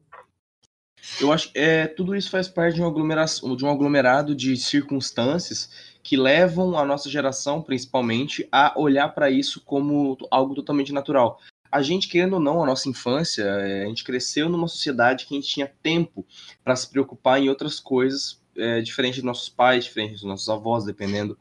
Eu 1.21 1.33
acho 1.33 1.53
que 1.53 1.59
é, 1.59 1.87
tudo 1.87 2.15
isso 2.15 2.31
faz 2.31 2.49
parte 2.49 2.77
de, 2.77 2.81
uma 2.81 2.89
aglomeração, 2.89 3.57
de 3.57 3.65
um 3.65 3.71
aglomerado 3.71 4.35
de 4.37 4.57
circunstâncias 4.57 5.93
que 6.03 6.17
levam 6.17 6.79
a 6.79 6.85
nossa 6.85 7.11
geração, 7.11 7.61
principalmente, 7.61 8.47
a 8.53 8.73
olhar 8.79 9.09
para 9.09 9.31
isso 9.31 9.61
como 9.65 10.17
algo 10.31 10.55
totalmente 10.55 10.93
natural. 10.93 11.41
A 11.73 11.81
gente, 11.81 12.07
querendo 12.07 12.35
ou 12.35 12.41
não, 12.41 12.63
a 12.63 12.67
nossa 12.67 12.89
infância, 12.89 13.43
é, 13.43 13.85
a 13.85 13.87
gente 13.87 14.05
cresceu 14.05 14.49
numa 14.49 14.69
sociedade 14.69 15.27
que 15.27 15.35
a 15.35 15.41
gente 15.41 15.49
tinha 15.49 15.73
tempo 15.83 16.25
para 16.63 16.77
se 16.77 16.89
preocupar 16.89 17.41
em 17.41 17.49
outras 17.49 17.81
coisas 17.81 18.41
é, 18.57 18.83
diferente 18.83 19.17
dos 19.17 19.25
nossos 19.25 19.49
pais, 19.49 19.85
diferente 19.85 20.13
dos 20.13 20.25
nossos 20.25 20.49
avós, 20.49 20.85
dependendo. 20.85 21.39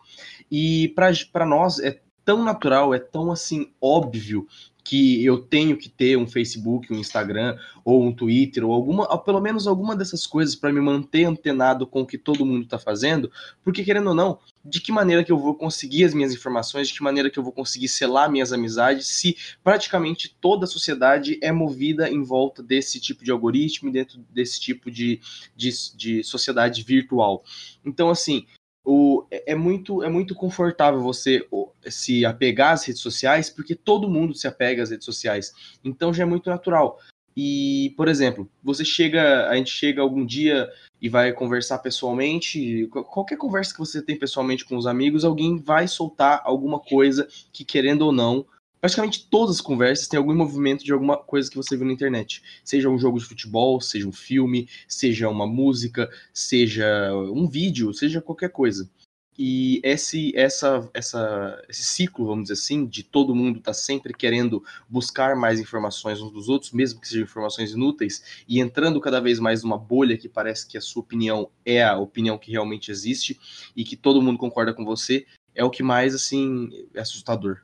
E 0.49 0.93
para 0.95 1.45
nós 1.45 1.79
é 1.79 1.99
tão 2.23 2.43
natural, 2.43 2.93
é 2.93 2.99
tão 2.99 3.31
assim 3.31 3.73
óbvio 3.81 4.47
que 4.83 5.23
eu 5.23 5.37
tenho 5.37 5.77
que 5.77 5.89
ter 5.89 6.17
um 6.17 6.27
Facebook, 6.27 6.91
um 6.91 6.97
Instagram, 6.97 7.57
ou 7.85 8.03
um 8.03 8.11
Twitter, 8.11 8.65
ou 8.65 8.73
alguma, 8.73 9.11
ou 9.11 9.19
pelo 9.19 9.39
menos 9.39 9.67
alguma 9.67 9.95
dessas 9.95 10.25
coisas 10.25 10.55
para 10.55 10.71
me 10.73 10.81
manter 10.81 11.25
antenado 11.25 11.85
com 11.85 12.01
o 12.01 12.05
que 12.05 12.17
todo 12.17 12.45
mundo 12.45 12.63
está 12.63 12.79
fazendo, 12.79 13.31
porque 13.63 13.83
querendo 13.83 14.07
ou 14.07 14.15
não, 14.15 14.39
de 14.63 14.79
que 14.79 14.91
maneira 14.91 15.23
que 15.23 15.31
eu 15.31 15.37
vou 15.37 15.55
conseguir 15.55 16.03
as 16.03 16.13
minhas 16.13 16.33
informações, 16.33 16.87
de 16.87 16.93
que 16.93 17.03
maneira 17.03 17.29
que 17.29 17.37
eu 17.37 17.43
vou 17.43 17.51
conseguir 17.51 17.87
selar 17.87 18.31
minhas 18.31 18.53
amizades, 18.53 19.07
se 19.07 19.35
praticamente 19.63 20.35
toda 20.39 20.65
a 20.65 20.67
sociedade 20.67 21.39
é 21.41 21.51
movida 21.51 22.09
em 22.09 22.23
volta 22.23 22.61
desse 22.61 22.99
tipo 22.99 23.23
de 23.23 23.31
algoritmo 23.31 23.91
dentro 23.91 24.19
desse 24.31 24.59
tipo 24.59 24.89
de, 24.89 25.19
de, 25.55 25.71
de 25.95 26.23
sociedade 26.23 26.83
virtual. 26.83 27.43
Então, 27.83 28.09
assim, 28.09 28.45
o, 28.83 29.25
é, 29.29 29.51
é, 29.51 29.55
muito, 29.55 30.03
é 30.03 30.09
muito 30.09 30.33
confortável 30.33 31.01
você 31.01 31.47
se 31.87 32.25
apegar 32.25 32.73
às 32.73 32.85
redes 32.85 33.01
sociais, 33.01 33.49
porque 33.49 33.75
todo 33.75 34.09
mundo 34.09 34.33
se 34.33 34.47
apega 34.47 34.81
às 34.83 34.89
redes 34.89 35.05
sociais. 35.05 35.53
Então 35.83 36.13
já 36.13 36.23
é 36.23 36.25
muito 36.25 36.49
natural. 36.49 36.99
E, 37.35 37.93
por 37.95 38.07
exemplo, 38.07 38.49
você 38.61 38.83
chega, 38.83 39.47
a 39.47 39.55
gente 39.55 39.71
chega 39.71 40.01
algum 40.01 40.25
dia 40.25 40.69
e 41.01 41.07
vai 41.07 41.31
conversar 41.31 41.79
pessoalmente, 41.79 42.87
qualquer 42.87 43.37
conversa 43.37 43.73
que 43.73 43.79
você 43.79 44.01
tem 44.01 44.19
pessoalmente 44.19 44.65
com 44.65 44.75
os 44.75 44.85
amigos, 44.85 45.23
alguém 45.23 45.57
vai 45.57 45.87
soltar 45.87 46.41
alguma 46.43 46.79
coisa 46.79 47.27
que, 47.53 47.63
querendo 47.63 48.01
ou 48.01 48.11
não, 48.11 48.45
praticamente 48.81 49.27
todas 49.29 49.55
as 49.55 49.61
conversas 49.61 50.07
têm 50.07 50.17
algum 50.17 50.33
movimento 50.33 50.83
de 50.83 50.91
alguma 50.91 51.15
coisa 51.15 51.49
que 51.49 51.55
você 51.55 51.77
viu 51.77 51.85
na 51.85 51.93
internet. 51.93 52.41
Seja 52.65 52.89
um 52.89 52.97
jogo 52.97 53.19
de 53.19 53.25
futebol, 53.25 53.79
seja 53.79 54.07
um 54.07 54.11
filme, 54.11 54.67
seja 54.87 55.29
uma 55.29 55.45
música, 55.45 56.09
seja 56.33 57.13
um 57.31 57.47
vídeo, 57.47 57.93
seja 57.93 58.19
qualquer 58.19 58.49
coisa. 58.49 58.89
E 59.37 59.79
esse, 59.83 60.35
essa, 60.35 60.89
essa, 60.93 61.63
esse 61.69 61.83
ciclo, 61.83 62.25
vamos 62.27 62.43
dizer 62.43 62.53
assim, 62.53 62.85
de 62.85 63.01
todo 63.01 63.33
mundo 63.33 63.59
estar 63.59 63.71
tá 63.71 63.73
sempre 63.73 64.13
querendo 64.13 64.63
buscar 64.89 65.35
mais 65.35 65.59
informações 65.59 66.19
uns 66.19 66.31
dos 66.31 66.49
outros, 66.49 66.71
mesmo 66.71 66.99
que 66.99 67.07
sejam 67.07 67.23
informações 67.23 67.71
inúteis, 67.71 68.43
e 68.47 68.59
entrando 68.59 68.99
cada 68.99 69.21
vez 69.21 69.39
mais 69.39 69.63
numa 69.63 69.77
bolha 69.77 70.17
que 70.17 70.27
parece 70.27 70.67
que 70.67 70.77
a 70.77 70.81
sua 70.81 71.01
opinião 71.01 71.49
é 71.65 71.81
a 71.81 71.97
opinião 71.97 72.37
que 72.37 72.51
realmente 72.51 72.91
existe 72.91 73.39
e 73.75 73.83
que 73.83 73.95
todo 73.95 74.21
mundo 74.21 74.37
concorda 74.37 74.73
com 74.73 74.83
você, 74.83 75.25
é 75.55 75.63
o 75.63 75.69
que 75.69 75.81
mais, 75.81 76.13
assim, 76.13 76.69
é 76.93 76.99
assustador. 76.99 77.61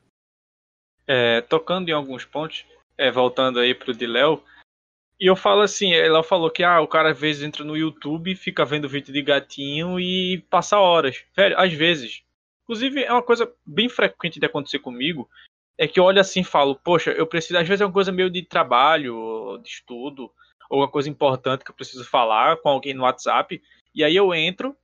É, 1.08 1.40
tocando 1.40 1.88
em 1.88 1.92
alguns 1.92 2.24
pontos, 2.24 2.66
é, 2.96 3.10
voltando 3.10 3.58
aí 3.58 3.74
pro 3.74 3.94
de 3.94 4.06
Léo, 4.06 4.42
e 5.20 5.26
eu 5.26 5.34
falo 5.34 5.62
assim, 5.62 5.92
ela 5.92 6.22
falou 6.22 6.48
que 6.48 6.62
ah, 6.62 6.80
o 6.80 6.86
cara 6.86 7.10
às 7.10 7.18
vezes 7.18 7.42
entra 7.42 7.64
no 7.64 7.76
YouTube, 7.76 8.36
fica 8.36 8.64
vendo 8.64 8.88
vídeo 8.88 9.12
de 9.12 9.20
gatinho 9.20 9.98
e 9.98 10.44
passa 10.48 10.78
horas. 10.78 11.24
Velho, 11.34 11.58
às 11.58 11.72
vezes. 11.72 12.22
Inclusive, 12.62 13.02
é 13.02 13.12
uma 13.12 13.22
coisa 13.22 13.52
bem 13.66 13.88
frequente 13.88 14.38
de 14.38 14.46
acontecer 14.46 14.78
comigo. 14.78 15.28
É 15.76 15.88
que 15.88 15.98
eu 15.98 16.04
olho 16.04 16.20
assim 16.20 16.40
e 16.40 16.44
falo, 16.44 16.76
poxa, 16.76 17.10
eu 17.10 17.26
preciso. 17.26 17.58
Às 17.58 17.66
vezes 17.66 17.80
é 17.80 17.86
uma 17.86 17.92
coisa 17.92 18.12
meio 18.12 18.30
de 18.30 18.42
trabalho, 18.42 19.58
de 19.60 19.68
estudo, 19.68 20.30
ou 20.70 20.80
uma 20.80 20.88
coisa 20.88 21.10
importante 21.10 21.64
que 21.64 21.70
eu 21.70 21.74
preciso 21.74 22.04
falar 22.04 22.58
com 22.58 22.68
alguém 22.68 22.94
no 22.94 23.02
WhatsApp. 23.02 23.60
E 23.92 24.04
aí 24.04 24.14
eu 24.14 24.32
entro, 24.32 24.76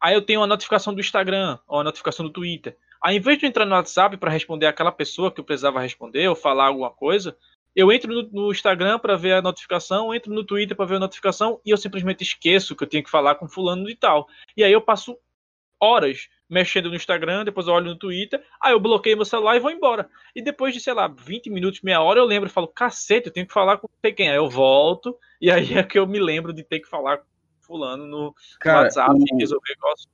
aí 0.00 0.14
eu 0.14 0.22
tenho 0.22 0.40
uma 0.40 0.46
notificação 0.46 0.94
do 0.94 1.00
Instagram, 1.00 1.58
ou 1.66 1.76
uma 1.76 1.84
notificação 1.84 2.24
do 2.24 2.32
Twitter. 2.32 2.76
Aí, 3.02 3.16
em 3.16 3.20
vez 3.20 3.38
de 3.38 3.46
entrar 3.46 3.64
no 3.64 3.74
WhatsApp 3.74 4.16
para 4.16 4.30
responder 4.30 4.66
aquela 4.66 4.92
pessoa 4.92 5.30
que 5.30 5.40
eu 5.40 5.44
precisava 5.44 5.80
responder 5.80 6.28
ou 6.28 6.34
falar 6.34 6.66
alguma 6.66 6.90
coisa, 6.90 7.36
eu 7.74 7.92
entro 7.92 8.12
no, 8.12 8.28
no 8.30 8.50
Instagram 8.50 8.98
para 8.98 9.16
ver 9.16 9.34
a 9.34 9.42
notificação, 9.42 10.14
entro 10.14 10.32
no 10.32 10.44
Twitter 10.44 10.76
para 10.76 10.86
ver 10.86 10.96
a 10.96 11.00
notificação 11.00 11.60
e 11.64 11.70
eu 11.70 11.76
simplesmente 11.76 12.22
esqueço 12.24 12.74
que 12.74 12.82
eu 12.82 12.88
tenho 12.88 13.04
que 13.04 13.10
falar 13.10 13.36
com 13.36 13.48
fulano 13.48 13.88
e 13.88 13.94
tal. 13.94 14.26
E 14.56 14.64
aí 14.64 14.72
eu 14.72 14.80
passo 14.80 15.16
horas 15.80 16.28
mexendo 16.48 16.88
no 16.88 16.96
Instagram, 16.96 17.44
depois 17.44 17.68
eu 17.68 17.74
olho 17.74 17.90
no 17.90 17.96
Twitter, 17.96 18.42
aí 18.60 18.72
eu 18.72 18.80
bloqueio 18.80 19.16
meu 19.16 19.24
celular 19.24 19.56
e 19.56 19.60
vou 19.60 19.70
embora. 19.70 20.08
E 20.34 20.42
depois 20.42 20.74
de, 20.74 20.80
sei 20.80 20.94
lá, 20.94 21.06
20 21.06 21.50
minutos, 21.50 21.82
meia 21.82 22.00
hora, 22.00 22.18
eu 22.18 22.24
lembro 22.24 22.48
e 22.48 22.52
falo, 22.52 22.66
cacete, 22.66 23.26
eu 23.26 23.32
tenho 23.32 23.46
que 23.46 23.52
falar 23.52 23.76
com 23.76 23.88
quem. 24.16 24.30
Aí 24.30 24.36
eu 24.36 24.48
volto, 24.48 25.16
e 25.40 25.50
aí 25.50 25.74
é 25.78 25.82
que 25.82 25.98
eu 25.98 26.06
me 26.06 26.18
lembro 26.18 26.52
de 26.52 26.64
ter 26.64 26.80
que 26.80 26.88
falar 26.88 27.18
com 27.18 27.26
fulano 27.60 28.06
no 28.06 28.34
Cara, 28.58 28.84
WhatsApp 28.84 29.12
o... 29.12 29.36
e 29.36 29.38
resolver 29.38 29.68
negócio 29.68 30.08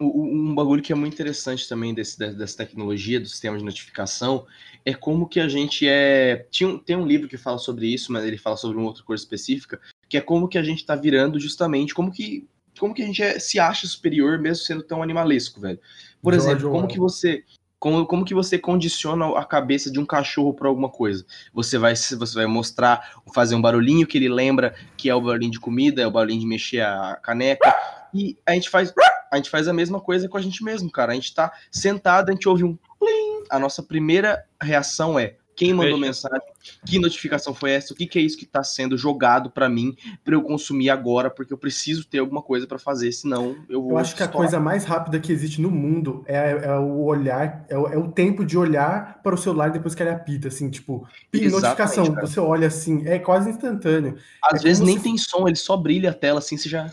um 0.00 0.54
bagulho 0.54 0.82
que 0.82 0.92
é 0.92 0.94
muito 0.94 1.14
interessante 1.14 1.68
também 1.68 1.92
desse, 1.92 2.18
dessa 2.18 2.56
tecnologia, 2.56 3.18
do 3.18 3.26
sistema 3.26 3.58
de 3.58 3.64
notificação, 3.64 4.46
é 4.84 4.94
como 4.94 5.28
que 5.28 5.40
a 5.40 5.48
gente 5.48 5.88
é. 5.88 6.46
Tinha, 6.50 6.78
tem 6.78 6.96
um 6.96 7.06
livro 7.06 7.28
que 7.28 7.36
fala 7.36 7.58
sobre 7.58 7.86
isso, 7.86 8.12
mas 8.12 8.24
ele 8.24 8.38
fala 8.38 8.56
sobre 8.56 8.76
uma 8.78 8.86
outra 8.86 9.02
coisa 9.02 9.22
específica, 9.22 9.80
que 10.08 10.16
é 10.16 10.20
como 10.20 10.48
que 10.48 10.56
a 10.56 10.62
gente 10.62 10.86
tá 10.86 10.94
virando 10.94 11.40
justamente, 11.40 11.94
como 11.94 12.12
que, 12.12 12.46
como 12.78 12.94
que 12.94 13.02
a 13.02 13.06
gente 13.06 13.22
é, 13.22 13.38
se 13.40 13.58
acha 13.58 13.86
superior 13.88 14.38
mesmo 14.38 14.64
sendo 14.64 14.82
tão 14.82 15.02
animalesco, 15.02 15.60
velho. 15.60 15.80
Por 16.22 16.32
George 16.32 16.48
exemplo, 16.48 16.70
como 16.70 16.86
que 16.86 16.98
você. 16.98 17.44
Como, 17.80 18.04
como 18.06 18.24
que 18.24 18.34
você 18.34 18.58
condiciona 18.58 19.38
a 19.38 19.44
cabeça 19.44 19.88
de 19.88 20.00
um 20.00 20.04
cachorro 20.04 20.52
para 20.52 20.66
alguma 20.66 20.88
coisa? 20.88 21.24
Você 21.54 21.78
vai, 21.78 21.94
você 21.94 22.34
vai 22.34 22.46
mostrar, 22.46 23.22
fazer 23.32 23.54
um 23.54 23.62
barulhinho 23.62 24.04
que 24.04 24.18
ele 24.18 24.28
lembra 24.28 24.74
que 24.96 25.08
é 25.08 25.14
o 25.14 25.20
barulhinho 25.20 25.52
de 25.52 25.60
comida, 25.60 26.02
é 26.02 26.06
o 26.06 26.10
barulhinho 26.10 26.40
de 26.40 26.46
mexer 26.48 26.80
a 26.80 27.14
caneca, 27.22 27.72
e 28.12 28.36
a 28.44 28.52
gente 28.54 28.68
faz 28.68 28.92
a 29.32 29.36
gente 29.36 29.50
faz 29.50 29.68
a 29.68 29.72
mesma 29.72 30.00
coisa 30.00 30.28
com 30.28 30.36
a 30.36 30.42
gente 30.42 30.62
mesmo, 30.62 30.90
cara. 30.90 31.12
A 31.12 31.14
gente 31.14 31.34
tá 31.34 31.52
sentado, 31.70 32.30
a 32.30 32.32
gente 32.32 32.48
ouve 32.48 32.64
um 32.64 32.76
plim. 32.98 33.44
A 33.50 33.58
nossa 33.58 33.82
primeira 33.82 34.44
reação 34.60 35.18
é: 35.18 35.36
quem 35.58 35.74
mandou 35.74 35.98
mensagem? 35.98 36.40
Que 36.86 37.00
notificação 37.00 37.52
foi 37.52 37.72
essa? 37.72 37.92
O 37.92 37.96
que, 37.96 38.06
que 38.06 38.16
é 38.16 38.22
isso 38.22 38.38
que 38.38 38.44
está 38.44 38.62
sendo 38.62 38.96
jogado 38.96 39.50
para 39.50 39.68
mim 39.68 39.96
para 40.24 40.34
eu 40.34 40.42
consumir 40.42 40.88
agora? 40.88 41.28
Porque 41.28 41.52
eu 41.52 41.58
preciso 41.58 42.06
ter 42.06 42.20
alguma 42.20 42.40
coisa 42.40 42.64
para 42.64 42.78
fazer, 42.78 43.10
senão 43.10 43.56
eu 43.68 43.82
vou. 43.82 43.90
Eu 43.92 43.98
acho 43.98 44.14
que 44.14 44.22
a 44.22 44.28
coisa 44.28 44.60
mais 44.60 44.84
rápida 44.84 45.18
que 45.18 45.32
existe 45.32 45.60
no 45.60 45.68
mundo 45.68 46.22
é, 46.26 46.50
é 46.50 46.78
o 46.78 47.02
olhar, 47.02 47.66
é 47.68 47.76
o, 47.76 47.88
é 47.88 47.98
o, 47.98 48.06
tempo 48.06 48.46
de 48.46 48.56
olhar 48.56 49.20
para 49.20 49.34
o 49.34 49.38
celular 49.38 49.70
depois 49.70 49.96
que 49.96 50.02
ele 50.02 50.10
apita, 50.10 50.46
assim, 50.46 50.70
tipo, 50.70 51.04
notificação. 51.34 52.14
Cara. 52.14 52.24
Você 52.24 52.38
olha 52.38 52.68
assim, 52.68 53.04
é 53.04 53.18
quase 53.18 53.50
instantâneo. 53.50 54.16
Às 54.40 54.60
é 54.60 54.62
vezes 54.62 54.80
nem 54.80 54.96
se... 54.96 55.02
tem 55.02 55.18
som, 55.18 55.48
ele 55.48 55.56
só 55.56 55.76
brilha 55.76 56.10
a 56.10 56.14
tela, 56.14 56.38
assim, 56.38 56.56
você 56.56 56.68
já. 56.68 56.88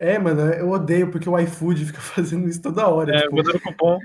É, 0.00 0.18
mano, 0.18 0.40
eu 0.52 0.70
odeio 0.70 1.10
porque 1.10 1.28
o 1.28 1.38
iFood 1.38 1.84
fica 1.86 2.00
fazendo 2.00 2.48
isso 2.48 2.62
toda 2.62 2.86
hora. 2.86 3.16
É, 3.16 3.22
tipo, 3.22 3.36
mandando 3.36 3.60
cupom. 3.60 3.98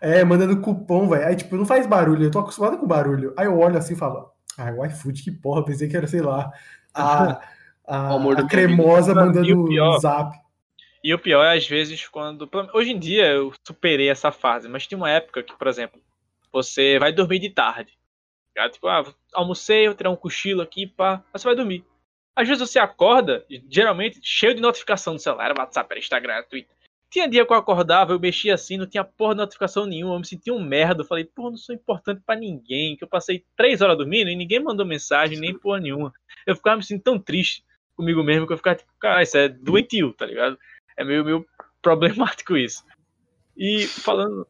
É, 0.00 0.24
mandando 0.24 0.60
cupom, 0.60 1.08
velho. 1.08 1.26
Aí, 1.26 1.36
tipo, 1.36 1.56
não 1.56 1.64
faz 1.64 1.86
barulho, 1.86 2.24
eu 2.24 2.30
tô 2.30 2.40
acostumado 2.40 2.78
com 2.78 2.86
barulho. 2.86 3.32
Aí 3.36 3.46
eu 3.46 3.58
olho 3.58 3.78
assim 3.78 3.94
e 3.94 3.96
falo, 3.98 4.30
ah, 4.58 4.72
o 4.72 4.84
iFood, 4.84 5.22
que 5.22 5.30
porra, 5.30 5.64
pensei 5.64 5.88
que 5.88 5.96
era, 5.96 6.06
sei 6.06 6.20
lá, 6.20 6.50
a, 6.92 7.40
a, 7.86 8.16
a 8.16 8.46
cremosa 8.48 9.14
mandando 9.14 9.64
pior, 9.66 9.98
zap. 9.98 10.36
E 11.02 11.14
o 11.14 11.18
pior 11.18 11.44
é, 11.44 11.56
às 11.56 11.68
vezes, 11.68 12.08
quando. 12.08 12.48
Hoje 12.74 12.90
em 12.90 12.98
dia 12.98 13.26
eu 13.26 13.52
superei 13.64 14.08
essa 14.08 14.32
fase, 14.32 14.68
mas 14.68 14.86
tinha 14.86 14.98
uma 14.98 15.10
época 15.10 15.42
que, 15.42 15.56
por 15.56 15.68
exemplo, 15.68 16.00
você 16.52 16.98
vai 16.98 17.12
dormir 17.12 17.38
de 17.38 17.50
tarde. 17.50 17.92
Tipo, 18.72 18.88
ah, 18.88 19.04
almocei, 19.34 19.86
vou 19.86 19.94
tirar 19.94 20.10
um 20.10 20.16
cochilo 20.16 20.62
aqui, 20.62 20.86
pá, 20.86 21.22
mas 21.32 21.42
você 21.42 21.48
vai 21.48 21.54
dormir. 21.54 21.84
Às 22.36 22.46
vezes 22.46 22.68
você 22.68 22.78
acorda, 22.78 23.44
geralmente, 23.70 24.20
cheio 24.22 24.54
de 24.54 24.60
notificação 24.60 25.14
no 25.14 25.18
celular, 25.18 25.58
WhatsApp, 25.58 25.98
Instagram, 25.98 26.42
Twitter. 26.42 26.76
Tinha 27.10 27.28
dia 27.28 27.46
que 27.46 27.52
eu 27.52 27.56
acordava, 27.56 28.12
eu 28.12 28.20
mexia 28.20 28.52
assim, 28.52 28.76
não 28.76 28.86
tinha 28.86 29.02
porra 29.02 29.34
de 29.34 29.40
notificação 29.40 29.86
nenhuma, 29.86 30.14
eu 30.14 30.18
me 30.18 30.26
sentia 30.26 30.52
um 30.52 30.62
merda. 30.62 31.02
Eu 31.02 31.06
falei, 31.06 31.24
porra, 31.24 31.50
não 31.50 31.56
sou 31.56 31.74
importante 31.74 32.20
para 32.26 32.38
ninguém, 32.38 32.94
que 32.94 33.02
eu 33.02 33.08
passei 33.08 33.42
três 33.56 33.80
horas 33.80 33.96
dormindo 33.96 34.28
e 34.28 34.36
ninguém 34.36 34.60
mandou 34.60 34.84
mensagem, 34.84 35.38
nem 35.38 35.58
porra 35.58 35.80
nenhuma. 35.80 36.12
Eu 36.46 36.54
ficava 36.54 36.76
me 36.76 36.82
sentindo 36.82 37.04
tão 37.04 37.18
triste 37.18 37.64
comigo 37.96 38.22
mesmo 38.22 38.46
que 38.46 38.52
eu 38.52 38.58
ficava 38.58 38.76
tipo, 38.76 38.92
cara, 39.00 39.22
isso 39.22 39.38
é 39.38 39.48
doentio, 39.48 40.12
tá 40.12 40.26
ligado? 40.26 40.58
É 40.94 41.02
meio, 41.02 41.24
meio 41.24 41.46
problemático 41.80 42.54
isso. 42.54 42.84
E 43.56 43.86
falando 43.86 44.46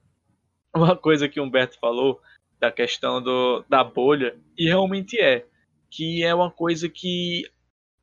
uma 0.75 0.97
coisa 0.97 1.28
que 1.28 1.38
o 1.38 1.45
Humberto 1.45 1.78
falou, 1.78 2.21
da 2.59 2.73
questão 2.73 3.23
do, 3.23 3.64
da 3.69 3.85
bolha, 3.85 4.37
e 4.59 4.66
realmente 4.66 5.21
é, 5.21 5.47
que 5.90 6.25
é 6.25 6.35
uma 6.35 6.50
coisa 6.50 6.88
que 6.88 7.49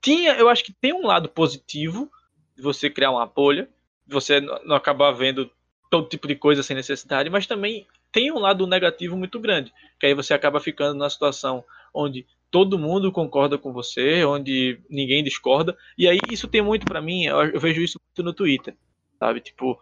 tinha, 0.03 0.33
eu 0.33 0.49
acho 0.49 0.63
que 0.63 0.73
tem 0.73 0.93
um 0.93 1.07
lado 1.07 1.29
positivo 1.29 2.11
de 2.55 2.61
você 2.61 2.89
criar 2.89 3.09
uma 3.09 3.25
bolha, 3.25 3.69
você 4.05 4.41
não 4.41 4.75
acabar 4.75 5.11
vendo 5.13 5.49
todo 5.89 6.09
tipo 6.09 6.27
de 6.27 6.35
coisa 6.35 6.61
sem 6.61 6.75
necessidade, 6.75 7.29
mas 7.29 7.47
também 7.47 7.87
tem 8.11 8.31
um 8.31 8.39
lado 8.39 8.67
negativo 8.67 9.15
muito 9.15 9.39
grande, 9.39 9.73
que 9.99 10.05
aí 10.05 10.13
você 10.13 10.33
acaba 10.33 10.59
ficando 10.59 10.93
numa 10.93 11.09
situação 11.09 11.63
onde 11.93 12.27
todo 12.51 12.77
mundo 12.77 13.11
concorda 13.11 13.57
com 13.57 13.71
você, 13.71 14.23
onde 14.25 14.79
ninguém 14.89 15.23
discorda, 15.23 15.75
e 15.97 16.07
aí 16.07 16.19
isso 16.29 16.47
tem 16.47 16.61
muito 16.61 16.85
para 16.85 17.01
mim, 17.01 17.23
eu, 17.23 17.59
vejo 17.59 17.81
isso 17.81 17.97
muito 17.99 18.23
no 18.23 18.33
Twitter, 18.33 18.75
sabe? 19.17 19.39
Tipo, 19.39 19.79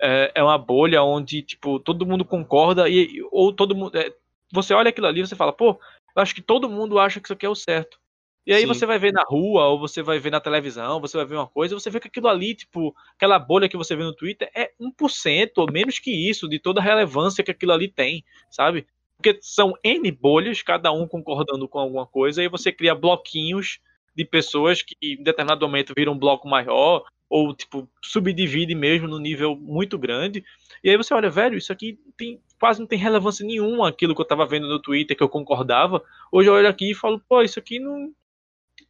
é, 0.00 0.32
é, 0.34 0.42
uma 0.42 0.58
bolha 0.58 1.02
onde 1.02 1.42
tipo 1.42 1.80
todo 1.80 2.06
mundo 2.06 2.24
concorda 2.24 2.88
e 2.88 3.22
ou 3.30 3.52
todo 3.52 3.74
mundo, 3.74 3.96
é, 3.96 4.12
você 4.52 4.74
olha 4.74 4.90
aquilo 4.90 5.06
ali, 5.06 5.26
você 5.26 5.34
fala, 5.34 5.52
pô, 5.52 5.80
eu 6.14 6.22
acho 6.22 6.34
que 6.34 6.42
todo 6.42 6.68
mundo 6.68 6.98
acha 6.98 7.18
que 7.20 7.26
isso 7.26 7.32
aqui 7.32 7.46
é 7.46 7.48
o 7.48 7.54
certo. 7.54 8.01
E 8.46 8.52
aí 8.52 8.62
Sim. 8.62 8.66
você 8.66 8.84
vai 8.84 8.98
ver 8.98 9.12
na 9.12 9.22
rua, 9.22 9.66
ou 9.68 9.78
você 9.78 10.02
vai 10.02 10.18
ver 10.18 10.30
na 10.30 10.40
televisão, 10.40 11.00
você 11.00 11.16
vai 11.16 11.26
ver 11.26 11.36
uma 11.36 11.46
coisa, 11.46 11.74
você 11.78 11.88
vê 11.88 12.00
que 12.00 12.08
aquilo 12.08 12.28
ali, 12.28 12.54
tipo, 12.54 12.94
aquela 13.14 13.38
bolha 13.38 13.68
que 13.68 13.76
você 13.76 13.94
vê 13.94 14.02
no 14.02 14.14
Twitter 14.14 14.50
é 14.54 14.72
1%, 14.80 15.58
ou 15.58 15.70
menos 15.70 15.98
que 15.98 16.10
isso, 16.10 16.48
de 16.48 16.58
toda 16.58 16.80
a 16.80 16.82
relevância 16.82 17.44
que 17.44 17.52
aquilo 17.52 17.72
ali 17.72 17.88
tem, 17.88 18.24
sabe? 18.50 18.86
Porque 19.16 19.38
são 19.40 19.74
N 19.84 20.10
bolhas, 20.10 20.60
cada 20.62 20.90
um 20.90 21.06
concordando 21.06 21.68
com 21.68 21.78
alguma 21.78 22.06
coisa, 22.06 22.42
e 22.42 22.48
você 22.48 22.72
cria 22.72 22.94
bloquinhos 22.94 23.78
de 24.14 24.24
pessoas 24.24 24.82
que 24.82 24.96
em 25.00 25.22
determinado 25.22 25.64
momento 25.64 25.94
viram 25.96 26.12
um 26.12 26.18
bloco 26.18 26.48
maior, 26.48 27.04
ou 27.30 27.54
tipo, 27.54 27.88
subdivide 28.02 28.74
mesmo 28.74 29.08
no 29.08 29.18
nível 29.18 29.56
muito 29.56 29.96
grande. 29.96 30.44
E 30.84 30.90
aí 30.90 30.96
você 30.98 31.14
olha, 31.14 31.30
velho, 31.30 31.56
isso 31.56 31.72
aqui 31.72 31.98
tem 32.14 32.38
quase 32.60 32.78
não 32.78 32.86
tem 32.86 32.98
relevância 32.98 33.44
nenhuma 33.44 33.88
aquilo 33.88 34.14
que 34.14 34.20
eu 34.20 34.26
tava 34.26 34.44
vendo 34.44 34.68
no 34.68 34.78
Twitter 34.78 35.16
que 35.16 35.22
eu 35.22 35.28
concordava. 35.28 36.02
Hoje 36.30 36.48
eu 36.50 36.54
olho 36.54 36.68
aqui 36.68 36.90
e 36.90 36.94
falo, 36.94 37.20
pô, 37.26 37.40
isso 37.40 37.58
aqui 37.58 37.78
não. 37.80 38.12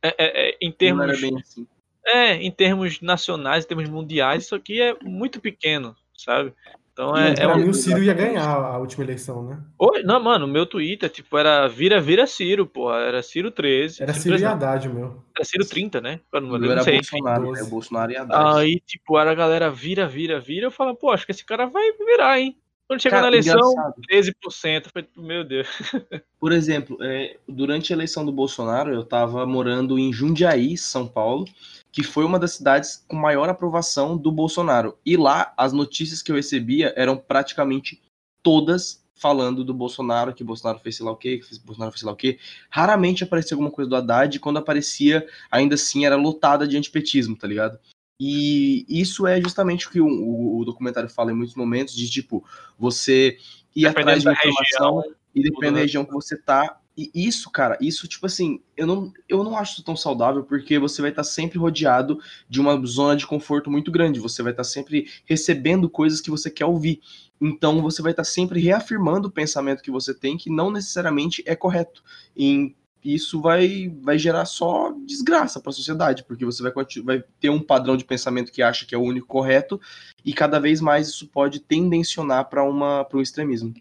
É, 0.03 0.15
é, 0.19 0.51
é 0.51 0.57
em 0.61 0.73
termos. 0.73 1.07
Não 1.07 1.13
era 1.13 1.21
bem 1.21 1.39
assim. 1.39 1.67
É, 2.05 2.35
em 2.35 2.51
termos 2.51 3.01
nacionais, 3.01 3.65
em 3.65 3.69
termos 3.69 3.89
mundiais, 3.89 4.45
isso 4.45 4.57
aqui 4.57 4.81
é 4.81 4.97
muito 5.03 5.41
pequeno, 5.41 5.95
sabe? 6.17 6.53
Então 6.93 7.17
é. 7.17 7.35
Pra 7.35 7.53
é 7.53 7.57
mim, 7.57 7.69
o 7.69 7.75
Ciro 7.75 8.03
ia 8.03 8.13
ganhar 8.13 8.45
a 8.45 8.79
última 8.79 9.05
eleição, 9.05 9.43
né? 9.45 9.59
Oi, 9.79 10.03
não, 10.03 10.21
mano, 10.23 10.47
meu 10.47 10.67
Twitter, 10.67 11.09
tipo, 11.09 11.39
era 11.39 11.67
vira, 11.67 12.01
vira 12.01 12.27
Ciro, 12.27 12.67
pô. 12.67 12.93
Era 12.93 13.23
Ciro 13.23 13.51
13. 13.51 14.03
Era 14.03 14.13
Ciro, 14.13 14.37
Ciro 14.37 14.39
e 14.39 14.45
Haddad, 14.45 14.89
meu. 14.89 15.23
Era 15.35 15.45
Ciro 15.45 15.65
30, 15.65 16.01
né? 16.01 16.21
Eu 16.33 16.41
não, 16.41 16.57
eu 16.63 16.71
era 16.71 16.83
sei. 16.83 16.97
Bolsonaro, 16.97 17.53
né? 17.53 17.65
Bolsonaro 17.65 18.13
e 18.13 18.17
Haddad. 18.17 18.59
Aí, 18.59 18.81
tipo, 18.85 19.19
era 19.19 19.31
a 19.31 19.35
galera 19.35 19.71
vira, 19.71 20.07
vira, 20.07 20.39
vira. 20.39 20.67
Eu 20.67 20.71
falo, 20.71 20.95
pô, 20.95 21.11
acho 21.11 21.25
que 21.25 21.33
esse 21.33 21.45
cara 21.45 21.67
vai 21.67 21.93
virar, 21.93 22.39
hein? 22.39 22.57
Quando 22.89 23.01
chegou 23.01 23.19
Cara, 23.19 23.31
na 23.31 23.37
eleição, 23.37 23.73
engraçado. 23.73 23.95
13%. 24.11 24.91
Foi, 24.93 25.09
meu 25.17 25.45
Deus. 25.45 25.69
Por 26.39 26.53
exemplo, 26.53 26.99
é, 27.01 27.39
durante 27.49 27.93
a 27.93 27.97
eleição 27.97 28.25
do 28.25 28.33
Bolsonaro, 28.33 28.93
eu 28.93 29.03
estava 29.03 29.47
morando 29.47 29.99
em 29.99 30.13
Jundiaí, 30.13 30.77
São 30.77 31.07
Paulo, 31.07 31.47
que 31.91 32.03
foi 32.03 32.25
uma 32.25 32.39
das 32.39 32.53
cidades 32.53 33.05
com 33.09 33.17
maior 33.17 33.49
aprovação 33.49 34.17
do 34.17 34.31
Bolsonaro. 34.31 34.99
E 35.07 35.17
lá, 35.17 35.53
as 35.57 35.73
notícias 35.73 36.23
que 36.23 36.31
eu 36.31 36.37
recebia 36.37 36.93
eram 36.97 37.17
praticamente 37.17 38.03
todas 38.43 39.03
falando 39.15 39.63
do 39.63 39.73
Bolsonaro, 39.73 40.35
que 40.35 40.43
Bolsonaro 40.43 40.81
fez 40.81 40.97
sei 40.97 41.07
lá 41.07 41.13
o 41.13 41.17
quê, 41.17 41.39
que 41.39 41.59
Bolsonaro 41.61 41.93
fez 41.93 42.01
sei 42.01 42.07
lá 42.07 42.13
o 42.13 42.17
quê. 42.17 42.41
Raramente 42.69 43.23
aparecia 43.23 43.55
alguma 43.55 43.71
coisa 43.71 43.89
do 43.89 43.95
Haddad, 43.95 44.37
e 44.37 44.41
quando 44.41 44.57
aparecia, 44.57 45.25
ainda 45.49 45.77
assim 45.77 46.05
era 46.05 46.17
lotada 46.17 46.67
de 46.67 46.77
antipetismo, 46.77 47.37
tá 47.37 47.47
ligado? 47.47 47.79
E 48.25 48.87
isso 48.89 49.27
é 49.27 49.41
justamente 49.41 49.89
o 49.89 49.91
que 49.91 50.01
o, 50.01 50.59
o 50.59 50.65
documentário 50.65 51.09
fala 51.09 51.33
em 51.33 51.35
muitos 51.35 51.57
momentos, 51.57 51.93
de 51.93 52.09
tipo, 52.09 52.45
você 52.79 53.37
ir 53.75 53.85
atrás 53.85 54.23
de 54.23 54.31
informação 54.31 55.01
região, 55.01 55.17
e 55.35 55.43
dependendo 55.43 55.75
da 55.75 55.81
região 55.81 56.05
que 56.05 56.13
você 56.13 56.37
tá. 56.37 56.79
E 56.97 57.11
isso, 57.13 57.51
cara, 57.51 57.77
isso, 57.81 58.07
tipo 58.07 58.25
assim, 58.25 58.61
eu 58.77 58.87
não, 58.87 59.13
eu 59.29 59.43
não 59.43 59.57
acho 59.57 59.83
tão 59.83 59.97
saudável, 59.97 60.45
porque 60.45 60.79
você 60.79 61.03
vai 61.03 61.11
estar 61.11 61.25
tá 61.25 61.29
sempre 61.29 61.59
rodeado 61.59 62.21
de 62.49 62.61
uma 62.61 62.81
zona 62.87 63.17
de 63.17 63.27
conforto 63.27 63.69
muito 63.69 63.91
grande. 63.91 64.21
Você 64.21 64.41
vai 64.41 64.53
estar 64.53 64.63
tá 64.63 64.69
sempre 64.69 65.11
recebendo 65.25 65.91
coisas 65.91 66.21
que 66.21 66.31
você 66.31 66.49
quer 66.49 66.67
ouvir. 66.67 67.01
Então 67.41 67.83
você 67.83 68.03
vai 68.03 68.13
estar 68.13 68.23
tá 68.23 68.29
sempre 68.29 68.61
reafirmando 68.61 69.27
o 69.27 69.33
pensamento 69.33 69.83
que 69.83 69.91
você 69.91 70.15
tem, 70.15 70.37
que 70.37 70.49
não 70.49 70.71
necessariamente 70.71 71.43
é 71.45 71.57
correto. 71.57 72.05
Em 72.37 72.73
isso 73.05 73.41
vai, 73.41 73.93
vai 74.03 74.19
gerar 74.19 74.45
só 74.45 74.93
desgraça 75.07 75.61
para 75.61 75.71
a 75.71 75.73
sociedade, 75.73 76.25
porque 76.25 76.45
você 76.45 76.63
vai, 76.63 76.73
vai 77.05 77.25
ter 77.41 77.51
um 77.51 77.61
padrão 77.61 77.97
de 77.97 78.05
pensamento 78.05 78.53
que 78.53 78.63
acha 78.63 78.87
que 78.87 78.95
é 78.95 78.99
o 78.99 79.03
único 79.03 79.27
correto, 79.27 79.81
e 80.25 80.33
cada 80.33 80.61
vez 80.61 80.81
mais 80.81 81.09
isso 81.09 81.27
pode 81.29 81.61
tendencionar 81.61 82.49
para 82.49 82.65
um 82.65 83.21
extremismo. 83.21 83.75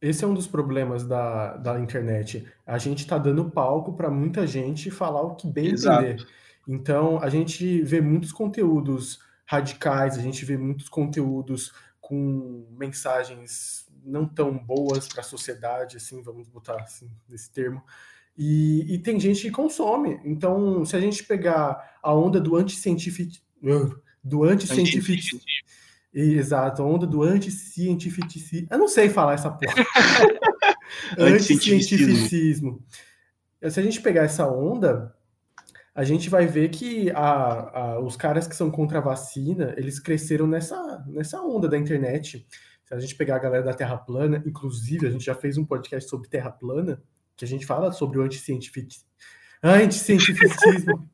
Esse 0.00 0.24
é 0.24 0.26
um 0.26 0.34
dos 0.34 0.46
problemas 0.46 1.06
da, 1.06 1.56
da 1.58 1.78
internet. 1.78 2.46
A 2.66 2.78
gente 2.78 3.00
está 3.00 3.18
dando 3.18 3.50
palco 3.50 3.92
para 3.92 4.10
muita 4.10 4.46
gente 4.46 4.90
falar 4.90 5.20
o 5.20 5.34
que 5.34 5.46
bem 5.46 5.72
Exato. 5.72 6.04
entender. 6.04 6.26
Então, 6.66 7.18
a 7.22 7.28
gente 7.28 7.82
vê 7.82 8.00
muitos 8.00 8.32
conteúdos 8.32 9.20
radicais, 9.44 10.16
a 10.16 10.22
gente 10.22 10.44
vê 10.44 10.56
muitos 10.56 10.88
conteúdos 10.88 11.72
com 12.00 12.66
mensagens 12.78 13.86
não 14.02 14.26
tão 14.26 14.56
boas 14.56 15.06
para 15.06 15.20
a 15.20 15.24
sociedade, 15.24 15.96
assim, 15.96 16.22
vamos 16.22 16.48
botar 16.48 16.76
assim, 16.76 17.10
nesse 17.28 17.50
termo. 17.50 17.82
E, 18.36 18.94
e, 18.94 18.98
tem 18.98 19.20
gente 19.20 19.42
que 19.42 19.50
consome. 19.50 20.18
Então, 20.24 20.84
se 20.84 20.96
a 20.96 21.00
gente 21.00 21.24
pegar 21.24 21.98
a 22.02 22.14
onda 22.14 22.40
do 22.40 22.56
anticientific... 22.56 23.40
do 24.24 24.44
anticientific... 24.44 25.40
Exato, 26.12 26.82
a 26.82 26.86
onda 26.86 27.06
do 27.06 27.22
anticientificismo. 27.22 28.66
Eu 28.70 28.78
não 28.78 28.88
sei 28.88 29.08
falar 29.08 29.34
essa 29.34 29.50
porra. 29.50 29.86
anticientificismo. 31.18 32.82
Se 33.68 33.78
a 33.78 33.82
gente 33.82 34.00
pegar 34.00 34.24
essa 34.24 34.50
onda, 34.50 35.14
a 35.94 36.02
gente 36.02 36.30
vai 36.30 36.46
ver 36.46 36.70
que 36.70 37.10
a, 37.10 37.78
a, 37.78 38.00
os 38.00 38.16
caras 38.16 38.48
que 38.48 38.56
são 38.56 38.70
contra 38.70 38.98
a 38.98 39.02
vacina, 39.02 39.74
eles 39.76 40.00
cresceram 40.00 40.46
nessa, 40.46 41.04
nessa 41.06 41.40
onda 41.42 41.68
da 41.68 41.78
internet. 41.78 42.46
Se 42.84 42.94
a 42.94 42.98
gente 42.98 43.14
pegar 43.14 43.36
a 43.36 43.40
galera 43.40 43.64
da 43.64 43.74
Terra 43.74 43.96
plana, 43.96 44.42
inclusive 44.46 45.06
a 45.06 45.10
gente 45.10 45.24
já 45.24 45.34
fez 45.34 45.58
um 45.58 45.64
podcast 45.64 46.08
sobre 46.08 46.28
Terra 46.28 46.50
plana, 46.50 47.02
que 47.40 47.44
a 47.46 47.48
gente 47.48 47.64
fala 47.64 47.90
sobre 47.90 48.18
o 48.18 48.22
anticientificismo. 48.22 49.08
Anticientificismo. 49.62 51.08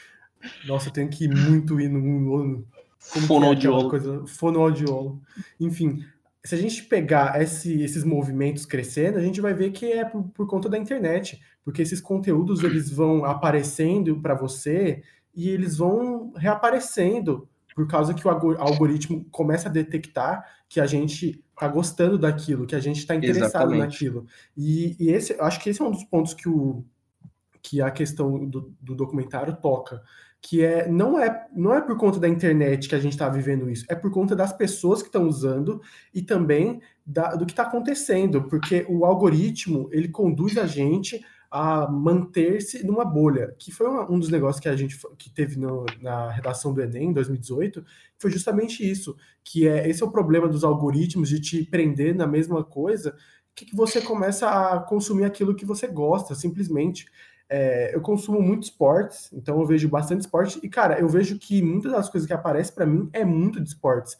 Nossa, 0.66 0.88
eu 0.88 0.92
tenho 0.92 1.10
que 1.10 1.24
ir 1.24 1.28
muito 1.28 1.78
ir 1.78 1.90
no. 1.90 2.00
no 2.00 2.66
fonoaudiólogo. 2.98 3.90
Coisa, 3.90 4.26
fonoaudiólogo. 4.26 5.22
Enfim, 5.60 6.02
se 6.42 6.54
a 6.54 6.58
gente 6.58 6.82
pegar 6.84 7.40
esse, 7.42 7.82
esses 7.82 8.04
movimentos 8.04 8.64
crescendo, 8.64 9.18
a 9.18 9.22
gente 9.22 9.38
vai 9.38 9.52
ver 9.52 9.70
que 9.70 9.92
é 9.92 10.04
por, 10.04 10.22
por 10.30 10.46
conta 10.46 10.66
da 10.66 10.78
internet, 10.78 11.38
porque 11.62 11.82
esses 11.82 12.00
conteúdos 12.00 12.64
eles 12.64 12.90
vão 12.90 13.26
aparecendo 13.26 14.18
para 14.22 14.34
você 14.34 15.02
e 15.34 15.50
eles 15.50 15.76
vão 15.76 16.32
reaparecendo 16.36 17.46
por 17.76 17.86
causa 17.86 18.14
que 18.14 18.26
o 18.26 18.30
algoritmo 18.30 19.26
começa 19.30 19.68
a 19.68 19.72
detectar 19.72 20.46
que 20.66 20.80
a 20.80 20.86
gente 20.86 21.44
está 21.50 21.68
gostando 21.68 22.18
daquilo, 22.18 22.66
que 22.66 22.74
a 22.74 22.80
gente 22.80 23.00
está 23.00 23.14
interessado 23.14 23.48
Exatamente. 23.48 23.80
naquilo. 23.80 24.26
E, 24.56 24.96
e, 24.98 25.10
esse, 25.10 25.34
acho 25.38 25.60
que 25.60 25.68
esse 25.68 25.82
é 25.82 25.84
um 25.84 25.90
dos 25.90 26.02
pontos 26.04 26.32
que, 26.32 26.48
o, 26.48 26.82
que 27.60 27.82
a 27.82 27.90
questão 27.90 28.46
do, 28.46 28.74
do 28.80 28.94
documentário 28.94 29.54
toca, 29.60 30.02
que 30.40 30.64
é 30.64 30.88
não 30.88 31.18
é 31.18 31.46
não 31.54 31.74
é 31.74 31.82
por 31.82 31.98
conta 31.98 32.18
da 32.18 32.28
internet 32.28 32.88
que 32.88 32.94
a 32.94 32.98
gente 32.98 33.12
está 33.12 33.28
vivendo 33.28 33.68
isso, 33.68 33.84
é 33.90 33.94
por 33.94 34.10
conta 34.10 34.34
das 34.34 34.54
pessoas 34.54 35.02
que 35.02 35.08
estão 35.08 35.28
usando 35.28 35.82
e 36.14 36.22
também 36.22 36.80
da, 37.04 37.34
do 37.34 37.44
que 37.44 37.52
está 37.52 37.64
acontecendo, 37.64 38.44
porque 38.44 38.86
o 38.88 39.04
algoritmo 39.04 39.90
ele 39.92 40.08
conduz 40.08 40.56
a 40.56 40.66
gente 40.66 41.22
a 41.50 41.90
manter-se 41.90 42.84
numa 42.84 43.04
bolha, 43.04 43.54
que 43.58 43.70
foi 43.72 43.88
um 43.88 44.18
dos 44.18 44.28
negócios 44.28 44.60
que 44.60 44.68
a 44.68 44.76
gente 44.76 44.98
que 45.16 45.30
teve 45.30 45.58
no, 45.58 45.86
na 46.00 46.30
redação 46.30 46.72
do 46.72 46.82
Enem 46.82 47.10
em 47.10 47.12
2018, 47.12 47.84
foi 48.18 48.30
justamente 48.30 48.88
isso, 48.88 49.16
que 49.44 49.68
é 49.68 49.88
esse 49.88 50.02
é 50.02 50.06
o 50.06 50.10
problema 50.10 50.48
dos 50.48 50.64
algoritmos 50.64 51.28
de 51.28 51.40
te 51.40 51.64
prender 51.64 52.14
na 52.14 52.26
mesma 52.26 52.64
coisa, 52.64 53.16
que, 53.54 53.64
que 53.64 53.74
você 53.74 54.02
começa 54.02 54.48
a 54.48 54.80
consumir 54.80 55.24
aquilo 55.24 55.54
que 55.54 55.64
você 55.64 55.86
gosta, 55.86 56.34
simplesmente. 56.34 57.06
É, 57.48 57.94
eu 57.94 58.00
consumo 58.00 58.42
muito 58.42 58.64
esportes, 58.64 59.30
então 59.32 59.58
eu 59.60 59.66
vejo 59.66 59.88
bastante 59.88 60.22
esporte, 60.22 60.58
e 60.62 60.68
cara, 60.68 60.98
eu 61.00 61.08
vejo 61.08 61.38
que 61.38 61.62
muitas 61.62 61.92
das 61.92 62.08
coisas 62.08 62.26
que 62.26 62.34
aparecem 62.34 62.74
para 62.74 62.84
mim 62.84 63.08
é 63.12 63.24
muito 63.24 63.60
de 63.60 63.68
esportes. 63.68 64.16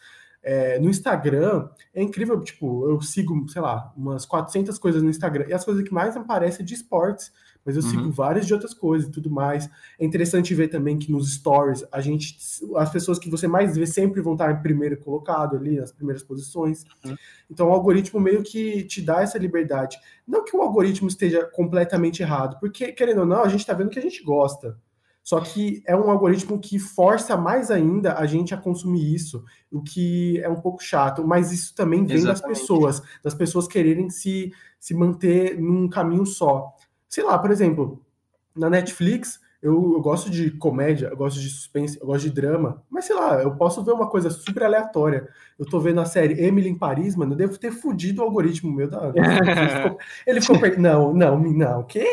É, 0.49 0.79
no 0.79 0.89
Instagram, 0.89 1.69
é 1.93 2.01
incrível, 2.01 2.41
tipo, 2.41 2.89
eu 2.89 3.01
sigo, 3.01 3.49
sei 3.49 3.61
lá, 3.61 3.93
umas 3.97 4.25
400 4.25 4.79
coisas 4.79 5.03
no 5.03 5.11
Instagram, 5.11 5.47
e 5.49 5.53
as 5.53 5.65
coisas 5.65 5.83
que 5.83 5.93
mais 5.93 6.17
aparecem 6.17 6.63
é 6.63 6.65
de 6.65 6.73
esportes, 6.73 7.33
mas 7.65 7.77
eu 7.77 7.83
uhum. 7.83 7.91
sigo 7.91 8.11
várias 8.13 8.47
de 8.47 8.55
outras 8.55 8.73
coisas 8.73 9.09
e 9.09 9.11
tudo 9.11 9.29
mais. 9.29 9.69
É 9.99 10.05
interessante 10.05 10.55
ver 10.55 10.69
também 10.69 11.01
que 11.01 11.11
nos 11.11 11.35
stories, 11.35 11.85
a 11.91 12.01
gente, 12.01 12.39
as 12.77 12.89
pessoas 12.93 13.19
que 13.19 13.29
você 13.29 13.49
mais 13.49 13.77
vê 13.77 13.89
sempre 13.89 14.21
vão 14.21 14.35
estar 14.35 14.53
em 14.53 14.63
primeiro 14.63 14.97
colocado 14.99 15.57
ali, 15.57 15.81
nas 15.81 15.91
primeiras 15.91 16.23
posições. 16.23 16.85
Uhum. 17.05 17.17
Então 17.51 17.69
o 17.69 17.73
algoritmo 17.73 18.21
meio 18.21 18.45
que 18.45 18.85
te 18.85 19.03
dá 19.03 19.23
essa 19.23 19.39
liberdade. 19.39 19.99
Não 20.25 20.45
que 20.45 20.57
o 20.57 20.63
algoritmo 20.63 21.09
esteja 21.09 21.45
completamente 21.45 22.23
errado, 22.23 22.57
porque, 22.61 22.93
querendo 22.93 23.23
ou 23.23 23.27
não, 23.27 23.43
a 23.43 23.49
gente 23.49 23.61
está 23.61 23.75
vendo 23.75 23.91
que 23.91 23.99
a 23.99 24.03
gente 24.03 24.23
gosta. 24.23 24.79
Só 25.27 25.41
que 25.41 25.83
é 25.85 25.97
um 25.97 26.09
algoritmo 26.09 26.57
que 26.57 26.79
força 26.79 27.37
mais 27.37 27.69
ainda 27.69 28.15
a 28.15 28.27
gente 28.27 28.55
a 28.55 28.57
consumir 28.57 29.13
isso, 29.13 29.45
o 29.73 29.83
que 29.83 30.41
é 30.41 30.49
um 30.49 30.61
pouco 30.61 30.81
chato, 30.81 31.27
mas 31.27 31.51
isso 31.51 31.75
também 31.75 32.07
vem 32.07 32.19
Exatamente. 32.19 32.43
das 32.43 32.61
pessoas, 32.61 33.03
das 33.25 33.35
pessoas 33.35 33.67
quererem 33.67 34.09
se, 34.09 34.53
se 34.79 34.95
manter 34.95 35.61
num 35.61 35.89
caminho 35.89 36.25
só. 36.25 36.73
Sei 37.09 37.25
lá, 37.25 37.37
por 37.37 37.51
exemplo, 37.51 38.01
na 38.55 38.71
Netflix, 38.71 39.41
eu, 39.61 39.95
eu, 39.95 40.01
gosto 40.01 40.31
de 40.31 40.53
comédia, 40.53 41.09
eu 41.09 41.17
gosto 41.17 41.41
de 41.41 41.51
suspense, 41.51 41.99
eu 42.01 42.07
gosto 42.07 42.23
de 42.23 42.31
drama, 42.31 42.85
mas 42.89 43.07
sei 43.07 43.17
lá, 43.17 43.43
eu 43.43 43.57
posso 43.57 43.83
ver 43.83 43.95
uma 43.95 44.09
coisa 44.09 44.31
super 44.31 44.63
aleatória. 44.63 45.29
Eu 45.59 45.67
tô 45.67 45.81
vendo 45.81 46.01
a 46.01 46.05
série 46.05 46.41
Emily 46.41 46.69
em 46.69 46.79
Paris, 46.79 47.17
mano, 47.17 47.33
eu 47.33 47.37
devo 47.37 47.59
ter 47.59 47.73
fudido 47.73 48.23
o 48.23 48.25
algoritmo 48.25 48.71
meu 48.73 48.89
da. 48.89 49.13
Ele 49.13 49.81
ficou, 49.83 49.99
ele 50.25 50.41
ficou 50.41 50.61
perdido. 50.61 50.83
Não, 50.87 51.13
não, 51.13 51.37
não, 51.37 51.81
o 51.81 51.85
quê? 51.85 52.07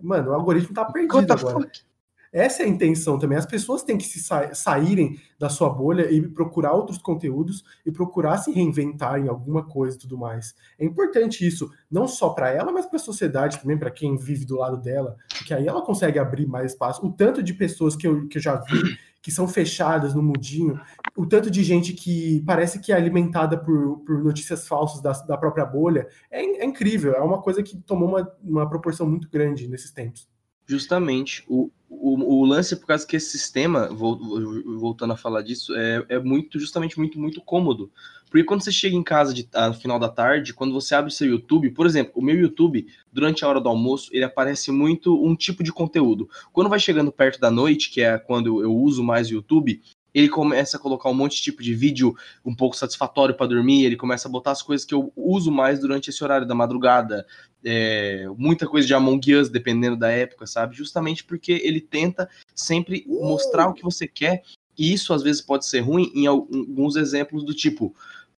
Mano, 0.00 0.30
o 0.30 0.34
algoritmo 0.34 0.74
tá 0.74 0.86
perdido 0.86 1.30
agora. 1.30 1.60
Fuck? 1.60 1.93
Essa 2.34 2.64
é 2.64 2.66
a 2.66 2.68
intenção 2.68 3.16
também. 3.16 3.38
As 3.38 3.46
pessoas 3.46 3.84
têm 3.84 3.96
que 3.96 4.04
se 4.04 4.18
sa 4.18 4.52
saírem 4.52 5.20
da 5.38 5.48
sua 5.48 5.70
bolha 5.70 6.10
e 6.10 6.20
procurar 6.20 6.72
outros 6.72 6.98
conteúdos 6.98 7.62
e 7.86 7.92
procurar 7.92 8.38
se 8.38 8.50
reinventar 8.50 9.20
em 9.20 9.28
alguma 9.28 9.62
coisa 9.64 9.96
e 9.96 10.00
tudo 10.00 10.18
mais. 10.18 10.52
É 10.76 10.84
importante 10.84 11.46
isso, 11.46 11.70
não 11.88 12.08
só 12.08 12.30
para 12.30 12.50
ela, 12.50 12.72
mas 12.72 12.86
para 12.86 12.96
a 12.96 13.00
sociedade 13.00 13.60
também, 13.60 13.78
para 13.78 13.88
quem 13.88 14.16
vive 14.16 14.44
do 14.44 14.56
lado 14.56 14.78
dela, 14.78 15.16
porque 15.38 15.54
aí 15.54 15.68
ela 15.68 15.80
consegue 15.82 16.18
abrir 16.18 16.44
mais 16.44 16.72
espaço. 16.72 17.06
O 17.06 17.12
tanto 17.12 17.40
de 17.40 17.54
pessoas 17.54 17.94
que 17.94 18.08
eu, 18.08 18.26
que 18.26 18.38
eu 18.38 18.42
já 18.42 18.56
vi 18.56 18.98
que 19.22 19.30
são 19.30 19.46
fechadas 19.46 20.12
no 20.12 20.22
mundinho, 20.22 20.78
o 21.16 21.24
tanto 21.24 21.48
de 21.48 21.62
gente 21.62 21.92
que 21.92 22.42
parece 22.44 22.80
que 22.80 22.92
é 22.92 22.96
alimentada 22.96 23.56
por, 23.56 24.00
por 24.00 24.24
notícias 24.24 24.66
falsas 24.66 25.00
da, 25.00 25.12
da 25.12 25.38
própria 25.38 25.64
bolha, 25.64 26.08
é, 26.28 26.42
é 26.42 26.64
incrível. 26.64 27.14
É 27.14 27.20
uma 27.20 27.40
coisa 27.40 27.62
que 27.62 27.76
tomou 27.76 28.08
uma, 28.08 28.28
uma 28.42 28.68
proporção 28.68 29.08
muito 29.08 29.30
grande 29.30 29.68
nesses 29.68 29.92
tempos 29.92 30.28
justamente 30.66 31.44
o, 31.48 31.70
o, 32.00 32.40
o, 32.40 32.44
lance 32.44 32.76
por 32.76 32.86
causa 32.86 33.06
que 33.06 33.16
esse 33.16 33.30
sistema, 33.30 33.88
voltando 33.88 35.12
a 35.12 35.16
falar 35.16 35.42
disso, 35.42 35.74
é, 35.76 36.04
é 36.08 36.18
muito, 36.18 36.58
justamente 36.58 36.98
muito, 36.98 37.18
muito 37.18 37.40
cômodo. 37.40 37.90
Porque 38.30 38.44
quando 38.44 38.64
você 38.64 38.72
chega 38.72 38.96
em 38.96 39.02
casa 39.02 39.32
de, 39.32 39.48
no 39.54 39.74
final 39.74 39.98
da 39.98 40.08
tarde, 40.08 40.52
quando 40.52 40.72
você 40.72 40.94
abre 40.94 41.12
seu 41.12 41.28
YouTube, 41.28 41.70
por 41.70 41.86
exemplo, 41.86 42.12
o 42.16 42.22
meu 42.22 42.34
YouTube, 42.36 42.86
durante 43.12 43.44
a 43.44 43.48
hora 43.48 43.60
do 43.60 43.68
almoço, 43.68 44.10
ele 44.12 44.24
aparece 44.24 44.72
muito 44.72 45.24
um 45.24 45.36
tipo 45.36 45.62
de 45.62 45.72
conteúdo. 45.72 46.28
Quando 46.52 46.68
vai 46.68 46.80
chegando 46.80 47.12
perto 47.12 47.38
da 47.38 47.50
noite, 47.50 47.90
que 47.90 48.00
é 48.00 48.18
quando 48.18 48.60
eu 48.60 48.74
uso 48.74 49.04
mais 49.04 49.30
o 49.30 49.34
YouTube, 49.34 49.80
ele 50.14 50.28
começa 50.28 50.76
a 50.76 50.80
colocar 50.80 51.10
um 51.10 51.14
monte 51.14 51.36
de 51.36 51.42
tipo 51.42 51.62
de 51.62 51.74
vídeo 51.74 52.14
um 52.44 52.54
pouco 52.54 52.76
satisfatório 52.76 53.34
para 53.34 53.48
dormir, 53.48 53.84
ele 53.84 53.96
começa 53.96 54.28
a 54.28 54.30
botar 54.30 54.52
as 54.52 54.62
coisas 54.62 54.86
que 54.86 54.94
eu 54.94 55.12
uso 55.16 55.50
mais 55.50 55.80
durante 55.80 56.08
esse 56.08 56.22
horário 56.22 56.46
da 56.46 56.54
madrugada, 56.54 57.26
é, 57.64 58.26
muita 58.38 58.68
coisa 58.68 58.86
de 58.86 58.94
Among 58.94 59.34
Us, 59.34 59.48
dependendo 59.48 59.96
da 59.96 60.10
época, 60.10 60.46
sabe? 60.46 60.76
Justamente 60.76 61.24
porque 61.24 61.60
ele 61.64 61.80
tenta 61.80 62.30
sempre 62.54 63.04
uh! 63.08 63.28
mostrar 63.28 63.68
o 63.68 63.74
que 63.74 63.82
você 63.82 64.06
quer, 64.06 64.42
e 64.78 64.92
isso 64.92 65.12
às 65.12 65.22
vezes 65.22 65.42
pode 65.42 65.66
ser 65.66 65.80
ruim 65.80 66.12
em 66.14 66.26
alguns 66.26 66.94
exemplos 66.94 67.42
do 67.44 67.52
tipo, 67.52 67.94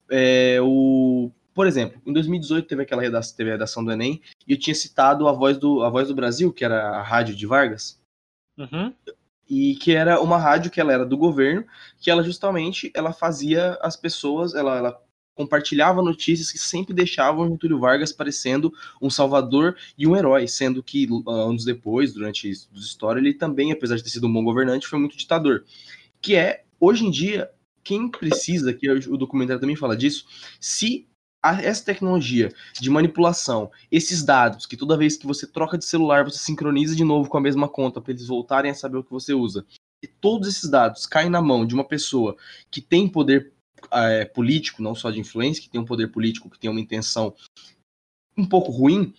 é, 0.08 0.58
o 0.62 1.30
por 1.52 1.68
exemplo, 1.68 2.02
em 2.04 2.12
2018 2.12 2.66
teve 2.66 2.82
aquela 2.82 3.00
redação, 3.00 3.36
teve 3.36 3.50
a 3.50 3.52
redação 3.52 3.84
do 3.84 3.92
Enem, 3.92 4.20
e 4.46 4.52
eu 4.52 4.58
tinha 4.58 4.74
citado 4.74 5.28
a 5.28 5.32
voz 5.32 5.56
do, 5.56 5.84
a 5.84 5.88
voz 5.88 6.08
do 6.08 6.14
Brasil, 6.14 6.52
que 6.52 6.64
era 6.64 6.98
a 6.98 7.00
rádio 7.00 7.32
de 7.32 7.46
Vargas. 7.46 8.00
Uhum 8.58 8.92
e 9.48 9.76
que 9.76 9.92
era 9.92 10.20
uma 10.20 10.38
rádio 10.38 10.70
que 10.70 10.80
ela 10.80 10.92
era 10.92 11.04
do 11.04 11.16
governo, 11.16 11.64
que 12.00 12.10
ela 12.10 12.22
justamente 12.22 12.90
ela 12.94 13.12
fazia 13.12 13.78
as 13.80 13.96
pessoas, 13.96 14.54
ela, 14.54 14.76
ela 14.76 15.00
compartilhava 15.34 16.02
notícias 16.02 16.50
que 16.50 16.58
sempre 16.58 16.94
deixavam 16.94 17.50
Getúlio 17.50 17.78
Vargas 17.78 18.12
parecendo 18.12 18.72
um 19.02 19.10
salvador 19.10 19.76
e 19.98 20.06
um 20.06 20.16
herói, 20.16 20.46
sendo 20.46 20.82
que 20.82 21.08
anos 21.26 21.64
depois, 21.64 22.14
durante 22.14 22.48
a 22.48 22.78
história, 22.78 23.20
ele 23.20 23.34
também, 23.34 23.72
apesar 23.72 23.96
de 23.96 24.04
ter 24.04 24.10
sido 24.10 24.26
um 24.26 24.32
bom 24.32 24.44
governante, 24.44 24.86
foi 24.86 24.98
muito 24.98 25.16
ditador. 25.16 25.64
Que 26.20 26.36
é, 26.36 26.64
hoje 26.78 27.04
em 27.04 27.10
dia, 27.10 27.50
quem 27.82 28.08
precisa, 28.08 28.72
que 28.72 28.88
o 28.90 29.16
documentário 29.16 29.60
também 29.60 29.76
fala 29.76 29.96
disso, 29.96 30.24
se 30.60 31.06
essa 31.62 31.84
tecnologia 31.84 32.52
de 32.72 32.88
manipulação, 32.88 33.70
esses 33.90 34.22
dados, 34.22 34.66
que 34.66 34.76
toda 34.76 34.96
vez 34.96 35.16
que 35.16 35.26
você 35.26 35.46
troca 35.46 35.76
de 35.76 35.84
celular, 35.84 36.24
você 36.24 36.38
sincroniza 36.38 36.96
de 36.96 37.04
novo 37.04 37.28
com 37.28 37.36
a 37.36 37.40
mesma 37.40 37.68
conta 37.68 38.00
para 38.00 38.12
eles 38.12 38.26
voltarem 38.26 38.70
a 38.70 38.74
saber 38.74 38.98
o 38.98 39.04
que 39.04 39.10
você 39.10 39.34
usa. 39.34 39.64
E 40.02 40.06
todos 40.06 40.48
esses 40.48 40.68
dados 40.68 41.06
caem 41.06 41.30
na 41.30 41.42
mão 41.42 41.66
de 41.66 41.74
uma 41.74 41.84
pessoa 41.84 42.36
que 42.70 42.80
tem 42.80 43.08
poder 43.08 43.52
é, 43.92 44.24
político, 44.24 44.82
não 44.82 44.94
só 44.94 45.10
de 45.10 45.20
influência, 45.20 45.62
que 45.62 45.68
tem 45.68 45.80
um 45.80 45.84
poder 45.84 46.08
político, 46.08 46.48
que 46.48 46.58
tem 46.58 46.70
uma 46.70 46.80
intenção 46.80 47.34
um 48.36 48.46
pouco 48.46 48.70
ruim, 48.70 49.14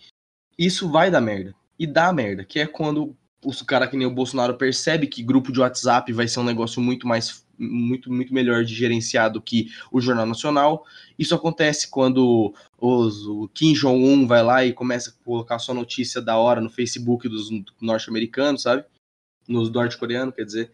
isso 0.57 0.89
vai 0.89 1.09
dar 1.11 1.21
merda. 1.21 1.55
E 1.77 1.85
dá 1.85 2.11
merda, 2.11 2.43
que 2.43 2.59
é 2.59 2.65
quando 2.65 3.15
o 3.43 3.65
cara 3.65 3.87
que 3.87 3.97
nem 3.97 4.07
o 4.07 4.13
Bolsonaro 4.13 4.57
percebe 4.57 5.07
que 5.07 5.21
grupo 5.21 5.51
de 5.51 5.59
WhatsApp 5.59 6.11
vai 6.11 6.27
ser 6.27 6.39
um 6.39 6.43
negócio 6.43 6.81
muito 6.81 7.07
mais 7.07 7.44
muito 7.57 8.11
muito 8.11 8.33
melhor 8.33 8.63
de 8.63 8.73
gerenciar 8.73 9.31
do 9.31 9.41
que 9.41 9.71
o 9.91 10.01
Jornal 10.01 10.25
Nacional. 10.25 10.85
Isso 11.17 11.35
acontece 11.35 11.89
quando 11.89 12.53
os, 12.77 13.25
o 13.25 13.49
Kim 13.53 13.73
Jong-un 13.73 14.27
vai 14.27 14.43
lá 14.43 14.65
e 14.65 14.73
começa 14.73 15.09
a 15.09 15.23
colocar 15.23 15.59
sua 15.59 15.75
notícia 15.75 16.21
da 16.21 16.37
hora 16.37 16.61
no 16.61 16.69
Facebook 16.69 17.27
dos 17.27 17.49
norte-americanos, 17.81 18.63
sabe? 18.63 18.83
Nos 19.47 19.71
norte-coreanos, 19.71 20.35
quer 20.35 20.45
dizer. 20.45 20.71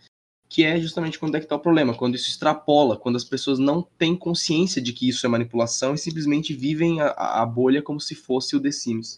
Que 0.50 0.66
é 0.66 0.78
justamente 0.78 1.18
quando 1.18 1.36
é 1.36 1.40
que 1.40 1.48
tá 1.48 1.56
o 1.56 1.60
problema, 1.60 1.96
quando 1.96 2.16
isso 2.16 2.28
extrapola, 2.28 2.98
quando 2.98 3.16
as 3.16 3.24
pessoas 3.24 3.58
não 3.58 3.82
têm 3.82 4.18
consciência 4.18 4.82
de 4.82 4.92
que 4.92 5.08
isso 5.08 5.26
é 5.26 5.30
manipulação 5.30 5.94
e 5.94 5.98
simplesmente 5.98 6.54
vivem 6.54 7.00
a, 7.00 7.42
a 7.42 7.46
bolha 7.46 7.82
como 7.82 8.02
se 8.02 8.16
fosse 8.16 8.54
o 8.54 8.62
The 8.62 8.72
Sims. 8.72 9.16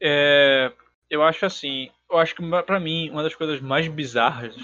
É, 0.00 0.72
eu 1.10 1.24
acho 1.24 1.44
assim, 1.44 1.90
eu 2.10 2.18
acho 2.18 2.36
que 2.36 2.42
para 2.64 2.78
mim 2.78 3.10
uma 3.10 3.22
das 3.22 3.34
coisas 3.34 3.60
mais 3.60 3.88
bizarras 3.88 4.54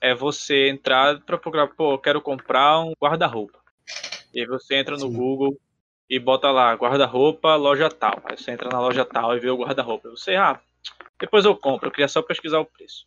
é 0.00 0.14
você 0.14 0.68
entrar 0.68 1.20
para 1.20 1.36
procurar, 1.36 1.68
pô, 1.68 1.98
quero 1.98 2.20
comprar 2.20 2.80
um 2.80 2.92
guarda-roupa. 3.00 3.58
E 4.32 4.40
aí 4.40 4.46
você 4.46 4.76
entra 4.76 4.96
no 4.96 5.10
Sim. 5.10 5.12
Google 5.12 5.60
e 6.08 6.18
bota 6.18 6.50
lá 6.50 6.72
guarda-roupa, 6.74 7.54
loja 7.56 7.88
tal. 7.88 8.20
Aí 8.24 8.36
você 8.36 8.50
entra 8.50 8.68
na 8.68 8.80
loja 8.80 9.04
tal 9.04 9.36
e 9.36 9.40
vê 9.40 9.50
o 9.50 9.56
guarda-roupa. 9.56 10.08
Você, 10.10 10.34
ah, 10.36 10.60
depois 11.18 11.44
eu 11.44 11.54
compro, 11.56 11.88
eu 11.88 11.92
queria 11.92 12.08
só 12.08 12.22
pesquisar 12.22 12.60
o 12.60 12.64
preço. 12.64 13.06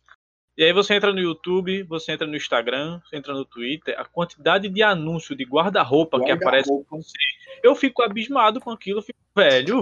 E 0.56 0.62
aí 0.62 0.72
você 0.72 0.94
entra 0.94 1.12
no 1.12 1.18
YouTube, 1.18 1.82
você 1.82 2.12
entra 2.12 2.26
no 2.28 2.36
Instagram, 2.36 3.00
você 3.04 3.16
entra 3.16 3.34
no 3.34 3.44
Twitter, 3.44 3.98
a 3.98 4.04
quantidade 4.04 4.68
de 4.68 4.82
anúncio 4.84 5.34
de 5.34 5.44
guarda-roupa 5.44 6.18
guarda 6.18 6.36
que 6.36 6.44
aparece 6.44 6.70
com 6.88 7.02
você, 7.02 7.18
eu 7.60 7.74
fico 7.74 8.04
abismado 8.04 8.60
com 8.60 8.70
aquilo, 8.70 9.00
eu 9.00 9.02
fico, 9.02 9.18
velho, 9.34 9.80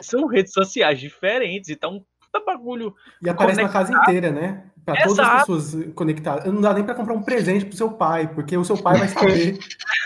são 0.00 0.26
redes 0.26 0.54
sociais 0.54 0.98
diferentes, 0.98 1.68
então 1.68 2.02
puta 2.30 2.44
bagulho. 2.44 2.94
E 3.20 3.28
aparece 3.28 3.60
conectado. 3.60 3.90
na 3.90 3.98
casa 3.98 4.02
inteira, 4.02 4.30
né? 4.30 4.70
Pra 4.84 4.94
Exato. 4.94 5.08
todas 5.08 5.28
as 5.28 5.40
pessoas 5.40 5.94
conectadas. 5.94 6.52
Não 6.52 6.60
dá 6.60 6.72
nem 6.72 6.84
pra 6.84 6.94
comprar 6.94 7.14
um 7.14 7.22
presente 7.22 7.66
pro 7.66 7.76
seu 7.76 7.90
pai, 7.90 8.32
porque 8.32 8.56
o 8.56 8.64
seu 8.64 8.80
pai 8.80 8.98
vai 8.98 9.08
saber. 9.08 9.58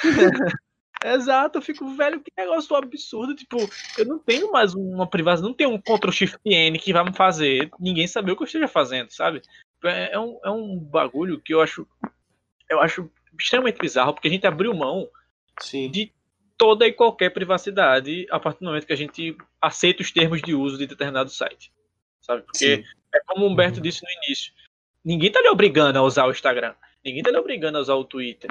Exato, 1.04 1.58
eu 1.58 1.62
fico, 1.62 1.86
velho, 1.94 2.20
que 2.20 2.32
negócio 2.36 2.74
absurdo. 2.74 3.34
Tipo, 3.34 3.58
eu 3.98 4.06
não 4.06 4.18
tenho 4.18 4.50
mais 4.50 4.74
uma 4.74 5.06
privacidade, 5.06 5.46
não 5.46 5.54
tenho 5.54 5.70
um 5.70 5.78
Ctrl 5.78 6.10
Shift 6.10 6.38
N 6.44 6.78
que 6.78 6.94
vai 6.94 7.04
me 7.04 7.14
fazer 7.14 7.70
ninguém 7.78 8.06
saber 8.06 8.32
o 8.32 8.36
que 8.36 8.42
eu 8.42 8.46
esteja 8.46 8.66
fazendo, 8.66 9.10
sabe? 9.10 9.42
É, 9.84 10.14
é 10.14 10.18
um, 10.18 10.40
é 10.42 10.50
um 10.50 10.78
bagulho 10.78 11.40
que 11.40 11.52
eu 11.52 11.60
acho. 11.60 11.86
Eu 12.70 12.80
acho 12.80 13.10
extremamente 13.38 13.78
bizarro, 13.78 14.14
porque 14.14 14.28
a 14.28 14.30
gente 14.30 14.46
abriu 14.46 14.72
mão 14.72 15.06
Sim. 15.60 15.90
de 15.90 16.10
toda 16.56 16.86
e 16.86 16.92
qualquer 16.92 17.30
privacidade 17.30 18.26
a 18.30 18.40
partir 18.40 18.60
do 18.60 18.66
momento 18.66 18.86
que 18.86 18.92
a 18.92 18.96
gente 18.96 19.36
aceita 19.60 20.02
os 20.02 20.10
termos 20.10 20.40
de 20.40 20.54
uso 20.54 20.78
de 20.78 20.86
determinado 20.86 21.28
site 21.28 21.70
sabe? 22.24 22.42
Porque 22.42 22.76
Sim. 22.76 22.84
é 23.14 23.20
como 23.26 23.44
o 23.44 23.48
Humberto 23.48 23.76
uhum. 23.76 23.82
disse 23.82 24.02
no 24.02 24.10
início. 24.24 24.52
Ninguém 25.04 25.30
tá 25.30 25.40
lhe 25.40 25.48
obrigando 25.48 25.98
a 25.98 26.02
usar 26.02 26.26
o 26.26 26.30
Instagram. 26.30 26.74
Ninguém 27.04 27.22
tá 27.22 27.30
lhe 27.30 27.36
obrigando 27.36 27.78
a 27.78 27.80
usar 27.80 27.94
o 27.94 28.04
Twitter. 28.04 28.50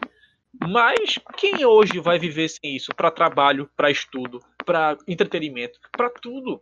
Mas 0.61 1.17
quem 1.35 1.65
hoje 1.65 1.99
vai 1.99 2.19
viver 2.19 2.47
sem 2.47 2.75
isso 2.75 2.93
para 2.95 3.09
trabalho, 3.09 3.69
para 3.75 3.89
estudo, 3.89 4.39
para 4.63 4.95
entretenimento, 5.07 5.79
para 5.91 6.11
tudo? 6.11 6.61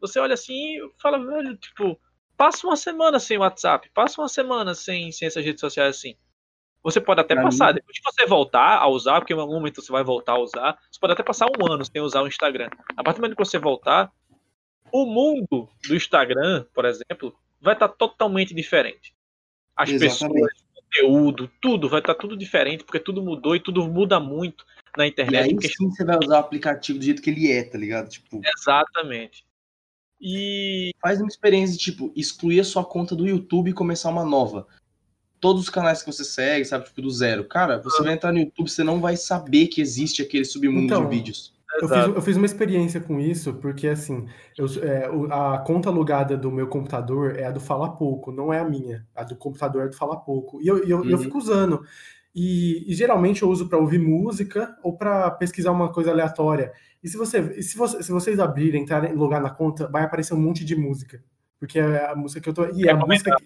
Você 0.00 0.18
olha 0.18 0.34
assim 0.34 0.76
e 0.76 0.90
fala, 1.00 1.24
velho, 1.24 1.56
tipo, 1.56 1.98
passa 2.36 2.66
uma 2.66 2.76
semana 2.76 3.20
sem 3.20 3.38
WhatsApp, 3.38 3.88
passa 3.94 4.20
uma 4.20 4.28
semana 4.28 4.74
sem, 4.74 5.12
sem 5.12 5.26
essas 5.26 5.44
redes 5.44 5.60
sociais 5.60 5.96
assim. 5.96 6.16
Você 6.82 7.00
pode 7.00 7.20
até 7.20 7.34
pra 7.34 7.44
passar, 7.44 7.68
mim... 7.68 7.74
depois 7.74 7.94
de 7.94 8.02
você 8.02 8.26
voltar 8.26 8.78
a 8.78 8.88
usar, 8.88 9.20
porque 9.20 9.32
em 9.32 9.38
algum 9.38 9.54
momento 9.54 9.82
você 9.82 9.92
vai 9.92 10.02
voltar 10.02 10.32
a 10.32 10.38
usar, 10.40 10.78
você 10.90 10.98
pode 10.98 11.12
até 11.12 11.22
passar 11.22 11.46
um 11.46 11.72
ano 11.72 11.84
sem 11.84 12.00
usar 12.02 12.22
o 12.22 12.28
Instagram. 12.28 12.70
A 12.96 13.04
partir 13.04 13.18
do 13.18 13.22
momento 13.22 13.36
que 13.36 13.44
você 13.44 13.58
voltar, 13.58 14.12
o 14.92 15.06
mundo 15.06 15.68
do 15.86 15.94
Instagram, 15.94 16.64
por 16.74 16.84
exemplo, 16.84 17.34
vai 17.60 17.74
estar 17.74 17.88
tá 17.88 17.94
totalmente 17.94 18.54
diferente. 18.54 19.14
As 19.76 19.90
Exatamente. 19.90 20.12
pessoas, 20.12 20.52
o 20.60 20.82
conteúdo, 20.82 21.50
tudo 21.60 21.88
vai 21.88 22.00
estar 22.00 22.14
tá 22.14 22.20
tudo 22.20 22.36
diferente, 22.36 22.84
porque 22.84 22.98
tudo 22.98 23.22
mudou 23.22 23.54
e 23.54 23.60
tudo 23.60 23.86
muda 23.86 24.18
muito 24.18 24.64
na 24.96 25.06
internet. 25.06 25.34
E 25.34 25.48
aí 25.48 25.54
porque... 25.54 25.68
sim 25.68 25.90
você 25.90 26.04
vai 26.04 26.18
usar 26.22 26.36
o 26.36 26.40
aplicativo 26.40 26.98
do 26.98 27.04
jeito 27.04 27.22
que 27.22 27.30
ele 27.30 27.50
é, 27.50 27.62
tá 27.62 27.78
ligado? 27.78 28.08
Tipo... 28.08 28.40
Exatamente. 28.44 29.44
E. 30.20 30.92
Faz 31.00 31.20
uma 31.20 31.28
experiência, 31.28 31.76
tipo, 31.78 32.12
excluir 32.16 32.60
a 32.60 32.64
sua 32.64 32.84
conta 32.84 33.14
do 33.14 33.26
YouTube 33.26 33.70
e 33.70 33.74
começar 33.74 34.10
uma 34.10 34.24
nova. 34.24 34.66
Todos 35.40 35.62
os 35.62 35.70
canais 35.70 36.02
que 36.02 36.12
você 36.12 36.24
segue, 36.24 36.64
sabe, 36.64 36.86
tipo, 36.86 37.00
do 37.00 37.10
zero. 37.10 37.44
Cara, 37.44 37.78
você 37.78 38.02
ah. 38.02 38.04
vai 38.04 38.14
entrar 38.14 38.32
no 38.32 38.40
YouTube, 38.40 38.68
você 38.68 38.82
não 38.82 39.00
vai 39.00 39.16
saber 39.16 39.68
que 39.68 39.80
existe 39.80 40.20
aquele 40.20 40.44
submundo 40.44 40.86
então, 40.86 41.08
de 41.08 41.14
vídeos. 41.14 41.52
Eu 41.74 41.88
fiz, 41.88 42.16
eu 42.16 42.22
fiz, 42.22 42.36
uma 42.36 42.46
experiência 42.46 43.00
com 43.00 43.20
isso, 43.20 43.54
porque 43.54 43.88
assim, 43.88 44.26
eu, 44.56 44.66
é, 44.82 45.08
a 45.30 45.58
conta 45.58 45.90
alugada 45.90 46.36
do 46.36 46.50
meu 46.50 46.66
computador 46.66 47.36
é 47.36 47.44
a 47.44 47.50
do 47.50 47.60
Fala 47.60 47.94
Pouco, 47.94 48.32
não 48.32 48.52
é 48.52 48.58
a 48.58 48.64
minha. 48.64 49.06
A 49.14 49.22
do 49.22 49.36
computador 49.36 49.84
é 49.84 49.88
do 49.88 49.94
Fala 49.94 50.16
Pouco. 50.16 50.60
E 50.62 50.66
eu, 50.66 50.82
eu, 50.84 50.98
uhum. 50.98 51.10
eu 51.10 51.18
fico 51.18 51.38
usando. 51.38 51.84
E, 52.34 52.90
e, 52.90 52.94
geralmente 52.94 53.42
eu 53.42 53.50
uso 53.50 53.68
para 53.68 53.78
ouvir 53.78 53.98
música 53.98 54.76
ou 54.82 54.96
para 54.96 55.30
pesquisar 55.32 55.72
uma 55.72 55.92
coisa 55.92 56.10
aleatória. 56.10 56.72
E 57.02 57.08
se, 57.08 57.16
você, 57.16 57.62
se, 57.62 57.76
você, 57.76 58.02
se 58.02 58.12
vocês 58.12 58.38
abrirem, 58.38 58.82
entrarem, 58.82 59.14
logar 59.14 59.42
na 59.42 59.50
conta, 59.50 59.88
vai 59.88 60.04
aparecer 60.04 60.34
um 60.34 60.40
monte 60.40 60.64
de 60.64 60.74
música. 60.76 61.22
Porque 61.58 61.78
é 61.78 62.06
a 62.06 62.14
música 62.14 62.40
que 62.40 62.48
eu 62.48 62.54
tô. 62.54 62.66
E 62.74 62.88
é, 62.88 62.92
a 62.92 62.96
música, 62.96 63.36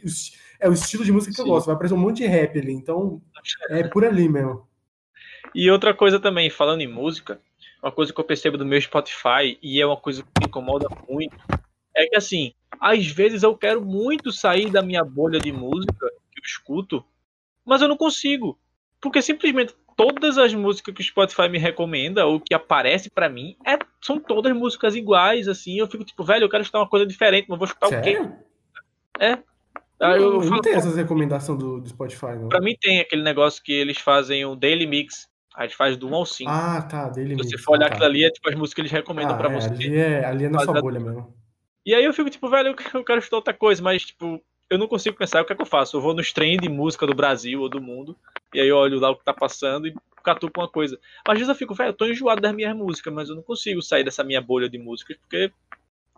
é 0.60 0.68
o 0.68 0.72
estilo 0.72 1.04
de 1.04 1.12
música 1.12 1.34
que 1.34 1.40
eu 1.40 1.46
gosto. 1.46 1.66
Vai 1.66 1.74
aparecer 1.74 1.94
um 1.94 1.98
monte 1.98 2.18
de 2.18 2.26
rap 2.26 2.58
ali. 2.58 2.72
Então, 2.72 3.22
é 3.70 3.88
por 3.88 4.04
ali 4.04 4.28
mesmo. 4.28 4.66
E 5.54 5.70
outra 5.70 5.94
coisa 5.94 6.20
também, 6.20 6.50
falando 6.50 6.82
em 6.82 6.92
música, 6.92 7.40
uma 7.82 7.92
coisa 7.92 8.12
que 8.12 8.20
eu 8.20 8.24
percebo 8.24 8.56
do 8.56 8.64
meu 8.64 8.80
Spotify, 8.80 9.58
e 9.62 9.80
é 9.80 9.86
uma 9.86 9.96
coisa 9.96 10.22
que 10.22 10.28
me 10.40 10.46
incomoda 10.46 10.88
muito, 11.08 11.36
é 11.94 12.06
que 12.06 12.16
assim, 12.16 12.54
às 12.80 13.06
vezes 13.06 13.42
eu 13.42 13.56
quero 13.56 13.84
muito 13.84 14.30
sair 14.32 14.70
da 14.70 14.82
minha 14.82 15.04
bolha 15.04 15.38
de 15.38 15.52
música 15.52 16.10
que 16.30 16.40
eu 16.40 16.44
escuto, 16.44 17.04
mas 17.64 17.82
eu 17.82 17.88
não 17.88 17.96
consigo. 17.96 18.58
Porque 19.00 19.20
simplesmente 19.20 19.74
todas 19.96 20.38
as 20.38 20.54
músicas 20.54 20.94
que 20.94 21.00
o 21.00 21.04
Spotify 21.04 21.48
me 21.48 21.58
recomenda, 21.58 22.24
ou 22.24 22.40
que 22.40 22.54
aparece 22.54 23.10
para 23.10 23.28
mim, 23.28 23.56
é, 23.66 23.78
são 24.00 24.18
todas 24.18 24.54
músicas 24.54 24.94
iguais, 24.94 25.48
assim. 25.48 25.78
Eu 25.78 25.88
fico 25.88 26.04
tipo, 26.04 26.24
velho, 26.24 26.44
eu 26.44 26.48
quero 26.48 26.62
escutar 26.62 26.80
uma 26.80 26.88
coisa 26.88 27.06
diferente, 27.06 27.46
mas 27.48 27.58
vou 27.58 27.66
escutar 27.66 27.88
Sério? 27.88 28.24
o 28.24 28.28
quê? 28.28 28.34
É. 29.18 29.38
Eu, 30.00 30.42
eu, 30.42 30.50
não 30.50 30.60
tem 30.60 30.74
essas 30.74 30.96
recomendações 30.96 31.58
do, 31.58 31.80
do 31.80 31.88
Spotify, 31.88 32.34
não. 32.34 32.48
Pra 32.48 32.60
mim 32.60 32.74
tem 32.80 32.98
aquele 32.98 33.22
negócio 33.22 33.62
que 33.62 33.72
eles 33.72 33.98
fazem 33.98 34.44
um 34.44 34.56
daily 34.56 34.86
mix. 34.86 35.28
A 35.54 35.62
gente 35.64 35.76
faz 35.76 35.96
do 35.96 36.08
1 36.08 36.14
ao 36.14 36.26
5. 36.26 36.50
Ah, 36.50 36.82
tá, 36.82 37.08
dele 37.08 37.36
Se 37.36 37.50
você 37.50 37.58
for 37.58 37.72
olhar 37.72 37.88
tá. 37.88 37.94
aquilo 37.94 38.06
ali, 38.06 38.24
é 38.24 38.30
tipo 38.30 38.48
as 38.48 38.54
músicas 38.54 38.74
que 38.74 38.80
eles 38.82 38.92
recomendam 38.92 39.34
ah, 39.34 39.38
pra 39.38 39.50
é, 39.50 39.54
você. 39.54 39.68
Ali 39.68 39.96
é, 39.96 40.24
ali 40.24 40.44
é 40.44 40.48
na 40.48 40.60
sua 40.60 40.80
bolha 40.80 40.98
mesmo. 40.98 41.34
E 41.84 41.94
aí 41.94 42.04
eu 42.04 42.12
fico 42.14 42.30
tipo, 42.30 42.48
velho, 42.48 42.74
eu 42.94 43.04
quero 43.04 43.18
estudar 43.18 43.38
outra 43.38 43.54
coisa, 43.54 43.82
mas 43.82 44.04
tipo, 44.04 44.42
eu 44.70 44.78
não 44.78 44.88
consigo 44.88 45.16
pensar 45.16 45.42
o 45.42 45.44
que 45.44 45.52
é 45.52 45.56
que 45.56 45.62
eu 45.62 45.66
faço. 45.66 45.96
Eu 45.96 46.00
vou 46.00 46.14
nos 46.14 46.32
trem 46.32 46.56
de 46.56 46.68
música 46.68 47.06
do 47.06 47.14
Brasil 47.14 47.60
ou 47.60 47.68
do 47.68 47.80
mundo, 47.80 48.16
e 48.54 48.60
aí 48.60 48.68
eu 48.68 48.76
olho 48.76 48.98
lá 48.98 49.10
o 49.10 49.16
que 49.16 49.24
tá 49.24 49.34
passando 49.34 49.86
e 49.86 49.94
catuco 50.22 50.60
uma 50.60 50.68
coisa. 50.68 50.98
Às 51.26 51.34
vezes 51.34 51.48
eu 51.48 51.54
fico, 51.54 51.74
velho, 51.74 51.90
eu 51.90 51.94
tô 51.94 52.06
enjoado 52.06 52.40
das 52.40 52.54
minhas 52.54 52.74
músicas, 52.74 53.12
mas 53.12 53.28
eu 53.28 53.34
não 53.34 53.42
consigo 53.42 53.82
sair 53.82 54.04
dessa 54.04 54.24
minha 54.24 54.40
bolha 54.40 54.68
de 54.68 54.78
músicas, 54.78 55.16
porque 55.18 55.52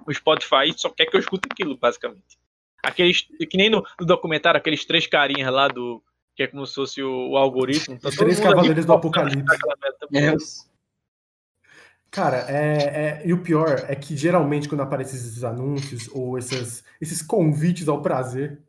o 0.06 0.12
Spotify 0.12 0.72
só 0.76 0.90
quer 0.90 1.06
que 1.06 1.16
eu 1.16 1.20
escute 1.20 1.48
aquilo, 1.50 1.76
basicamente. 1.76 2.38
Aqueles, 2.82 3.22
que 3.22 3.56
nem 3.56 3.70
no, 3.70 3.84
no 3.98 4.06
documentário, 4.06 4.58
aqueles 4.58 4.84
três 4.84 5.06
carinhas 5.06 5.50
lá 5.52 5.68
do. 5.68 6.02
Que 6.34 6.44
é 6.44 6.46
como 6.46 6.66
se 6.66 6.74
fosse 6.74 7.02
o, 7.02 7.30
o 7.30 7.36
algoritmo. 7.36 7.98
Tá 7.98 8.08
Os 8.08 8.16
três 8.16 8.40
cavaleiros 8.40 8.84
do 8.84 8.92
apocalipse. 8.92 9.44
Cara, 12.10 12.46
é, 12.48 13.22
é, 13.22 13.22
e 13.24 13.32
o 13.32 13.42
pior 13.42 13.86
é 13.88 13.96
que 13.96 14.16
geralmente 14.16 14.68
quando 14.68 14.82
aparecem 14.82 15.18
esses 15.18 15.42
anúncios 15.42 16.08
ou 16.12 16.38
esses, 16.38 16.84
esses 17.00 17.20
convites 17.20 17.88
ao 17.88 18.02
prazer, 18.02 18.62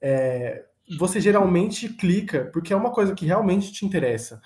é, 0.00 0.64
você 0.98 1.20
geralmente 1.20 1.88
clica 1.90 2.46
porque 2.50 2.72
é 2.72 2.76
uma 2.76 2.90
coisa 2.90 3.14
que 3.14 3.26
realmente 3.26 3.72
te 3.72 3.84
interessa. 3.84 4.40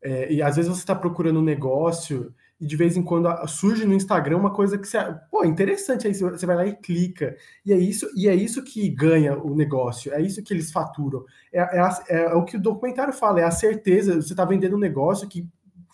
É, 0.00 0.32
e 0.32 0.40
às 0.40 0.56
vezes 0.56 0.70
você 0.70 0.80
está 0.80 0.94
procurando 0.94 1.40
um 1.40 1.44
negócio 1.44 2.34
e 2.64 2.66
de 2.66 2.76
vez 2.76 2.96
em 2.96 3.02
quando 3.02 3.28
surge 3.46 3.84
no 3.84 3.92
Instagram 3.92 4.38
uma 4.38 4.50
coisa 4.50 4.78
que 4.78 4.88
você, 4.88 4.98
pô, 5.30 5.44
interessante, 5.44 6.06
aí 6.06 6.14
você 6.14 6.46
vai 6.46 6.56
lá 6.56 6.66
e 6.66 6.74
clica. 6.74 7.36
E 7.62 7.74
é 7.74 7.76
isso, 7.76 8.08
e 8.16 8.26
é 8.26 8.34
isso 8.34 8.64
que 8.64 8.88
ganha 8.88 9.36
o 9.36 9.54
negócio, 9.54 10.14
é 10.14 10.22
isso 10.22 10.42
que 10.42 10.54
eles 10.54 10.72
faturam. 10.72 11.26
É, 11.52 11.60
é, 11.60 11.88
é, 12.08 12.24
é 12.24 12.34
o 12.34 12.42
que 12.42 12.56
o 12.56 12.60
documentário 12.60 13.12
fala, 13.12 13.40
é 13.42 13.44
a 13.44 13.50
certeza, 13.50 14.14
você 14.14 14.32
está 14.32 14.46
vendendo 14.46 14.76
um 14.76 14.80
negócio 14.80 15.28
que 15.28 15.46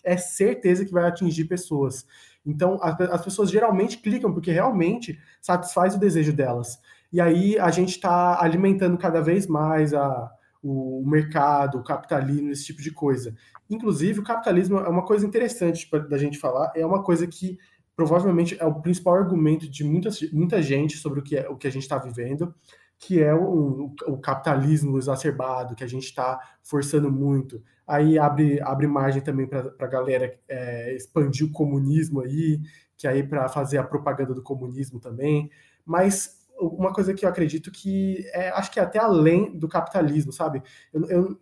é 0.04 0.16
certeza 0.16 0.84
que 0.84 0.92
vai 0.92 1.08
atingir 1.08 1.46
pessoas. 1.46 2.06
Então, 2.46 2.78
as 2.80 3.24
pessoas 3.24 3.50
geralmente 3.50 3.98
clicam 3.98 4.32
porque 4.32 4.52
realmente 4.52 5.18
satisfaz 5.42 5.96
o 5.96 5.98
desejo 5.98 6.32
delas. 6.32 6.78
E 7.12 7.20
aí 7.20 7.58
a 7.58 7.72
gente 7.72 7.96
está 7.96 8.40
alimentando 8.40 8.96
cada 8.96 9.20
vez 9.20 9.48
mais 9.48 9.92
a, 9.92 10.30
o 10.62 11.02
mercado, 11.06 11.78
o 11.78 11.84
capitalismo, 11.84 12.50
esse 12.50 12.66
tipo 12.66 12.82
de 12.82 12.90
coisa. 12.90 13.34
Inclusive, 13.68 14.20
o 14.20 14.24
capitalismo 14.24 14.78
é 14.78 14.88
uma 14.88 15.04
coisa 15.04 15.26
interessante 15.26 15.88
da 16.08 16.18
gente 16.18 16.38
falar, 16.38 16.72
é 16.74 16.84
uma 16.84 17.02
coisa 17.02 17.26
que 17.26 17.58
provavelmente 17.96 18.56
é 18.58 18.64
o 18.64 18.80
principal 18.80 19.14
argumento 19.14 19.68
de 19.68 19.84
muita, 19.84 20.08
muita 20.32 20.62
gente 20.62 20.96
sobre 20.96 21.20
o 21.20 21.22
que, 21.22 21.36
é, 21.36 21.48
o 21.48 21.56
que 21.56 21.66
a 21.66 21.70
gente 21.70 21.82
está 21.82 21.98
vivendo, 21.98 22.54
que 22.98 23.22
é 23.22 23.34
o, 23.34 23.94
o, 24.06 24.18
capitalismo 24.18 24.98
exacerbado, 24.98 25.74
que 25.74 25.84
a 25.84 25.86
gente 25.86 26.04
está 26.04 26.38
forçando 26.62 27.10
muito. 27.10 27.62
Aí 27.86 28.18
abre, 28.18 28.60
abre 28.62 28.86
margem 28.86 29.22
também 29.22 29.46
para 29.46 29.72
a 29.78 29.86
galera 29.86 30.34
é, 30.48 30.94
expandir 30.94 31.46
o 31.46 31.52
comunismo 31.52 32.20
aí, 32.20 32.60
que 32.96 33.06
aí 33.06 33.22
para 33.22 33.48
fazer 33.48 33.78
a 33.78 33.84
propaganda 33.84 34.34
do 34.34 34.42
comunismo 34.42 34.98
também. 34.98 35.50
Mas 35.84 36.39
uma 36.60 36.92
coisa 36.92 37.14
que 37.14 37.24
eu 37.24 37.28
acredito 37.28 37.70
que 37.70 38.24
é, 38.32 38.50
acho 38.50 38.70
que 38.70 38.78
é 38.78 38.82
até 38.82 38.98
além 38.98 39.58
do 39.58 39.68
capitalismo, 39.68 40.32
sabe? 40.32 40.62
Eu, 40.92 41.08
eu, 41.08 41.40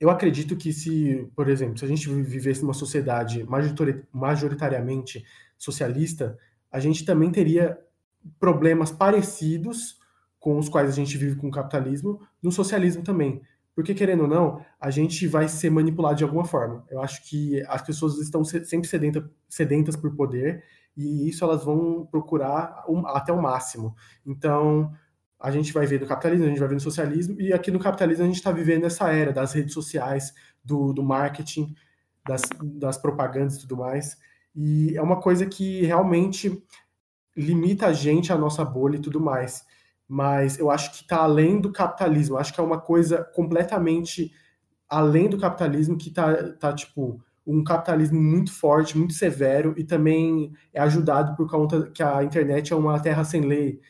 eu 0.00 0.10
acredito 0.10 0.56
que 0.56 0.72
se, 0.72 1.28
por 1.34 1.48
exemplo, 1.48 1.78
se 1.78 1.84
a 1.84 1.88
gente 1.88 2.08
vivesse 2.08 2.62
numa 2.62 2.74
sociedade 2.74 3.44
majoritariamente 4.12 5.24
socialista, 5.56 6.38
a 6.70 6.78
gente 6.78 7.04
também 7.04 7.30
teria 7.30 7.78
problemas 8.38 8.90
parecidos 8.90 9.98
com 10.38 10.58
os 10.58 10.68
quais 10.68 10.88
a 10.88 10.92
gente 10.92 11.18
vive 11.18 11.36
com 11.36 11.48
o 11.48 11.50
capitalismo, 11.50 12.20
no 12.42 12.52
socialismo 12.52 13.02
também. 13.02 13.42
Porque, 13.74 13.94
querendo 13.94 14.22
ou 14.22 14.28
não, 14.28 14.64
a 14.80 14.90
gente 14.90 15.26
vai 15.26 15.48
ser 15.48 15.70
manipulado 15.70 16.16
de 16.16 16.24
alguma 16.24 16.44
forma. 16.44 16.84
Eu 16.90 17.00
acho 17.00 17.28
que 17.28 17.62
as 17.68 17.82
pessoas 17.82 18.18
estão 18.18 18.42
sempre 18.44 18.88
sedenta, 18.88 19.30
sedentas 19.48 19.96
por 19.96 20.14
poder 20.14 20.64
e 20.98 21.28
isso 21.28 21.44
elas 21.44 21.64
vão 21.64 22.06
procurar 22.10 22.84
até 23.06 23.32
o 23.32 23.40
máximo. 23.40 23.94
Então, 24.26 24.92
a 25.40 25.50
gente 25.50 25.72
vai 25.72 25.86
ver 25.86 26.00
no 26.00 26.06
capitalismo, 26.06 26.44
a 26.44 26.48
gente 26.48 26.58
vai 26.58 26.68
ver 26.68 26.74
no 26.74 26.80
socialismo, 26.80 27.40
e 27.40 27.52
aqui 27.52 27.70
no 27.70 27.78
capitalismo 27.78 28.24
a 28.24 28.26
gente 28.26 28.36
está 28.36 28.50
vivendo 28.50 28.84
essa 28.84 29.12
era 29.12 29.32
das 29.32 29.52
redes 29.52 29.72
sociais, 29.72 30.34
do, 30.62 30.92
do 30.92 31.02
marketing, 31.02 31.74
das, 32.26 32.42
das 32.60 32.98
propagandas 32.98 33.56
e 33.56 33.60
tudo 33.60 33.76
mais. 33.76 34.18
E 34.54 34.96
é 34.96 35.02
uma 35.02 35.20
coisa 35.20 35.46
que 35.46 35.82
realmente 35.82 36.62
limita 37.36 37.86
a 37.86 37.92
gente, 37.92 38.32
a 38.32 38.36
nossa 38.36 38.64
bolha 38.64 38.96
e 38.96 39.00
tudo 39.00 39.20
mais 39.20 39.64
mas 40.08 40.58
eu 40.58 40.70
acho 40.70 40.90
que 40.92 41.02
está 41.02 41.18
além 41.18 41.60
do 41.60 41.70
capitalismo. 41.70 42.36
Eu 42.36 42.40
acho 42.40 42.54
que 42.54 42.58
é 42.58 42.62
uma 42.64 42.80
coisa 42.80 43.22
completamente 43.22 44.32
além 44.88 45.28
do 45.28 45.38
capitalismo 45.38 45.98
que 45.98 46.08
está 46.08 46.54
tá, 46.54 46.72
tipo 46.72 47.22
um 47.48 47.64
capitalismo 47.64 48.20
muito 48.20 48.52
forte, 48.52 48.98
muito 48.98 49.14
severo 49.14 49.72
e 49.78 49.82
também 49.82 50.52
é 50.72 50.82
ajudado 50.82 51.34
por 51.34 51.48
conta 51.48 51.90
que 51.90 52.02
a 52.02 52.22
internet 52.22 52.74
é 52.74 52.76
uma 52.76 53.00
terra 53.00 53.24
sem 53.24 53.40
lei. 53.40 53.80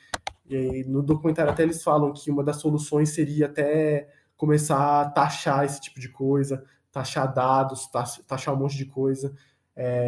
E 0.48 0.84
no 0.84 1.02
documentário 1.02 1.50
até 1.50 1.64
eles 1.64 1.82
falam 1.82 2.12
que 2.12 2.30
uma 2.30 2.44
das 2.44 2.56
soluções 2.56 3.10
seria 3.10 3.46
até 3.46 4.08
começar 4.36 5.00
a 5.00 5.10
taxar 5.10 5.64
esse 5.64 5.80
tipo 5.80 5.98
de 5.98 6.08
coisa, 6.08 6.64
taxar 6.92 7.34
dados, 7.34 7.90
taxar 8.28 8.54
um 8.54 8.58
monte 8.58 8.76
de 8.76 8.86
coisa. 8.86 9.34
É, 9.74 10.06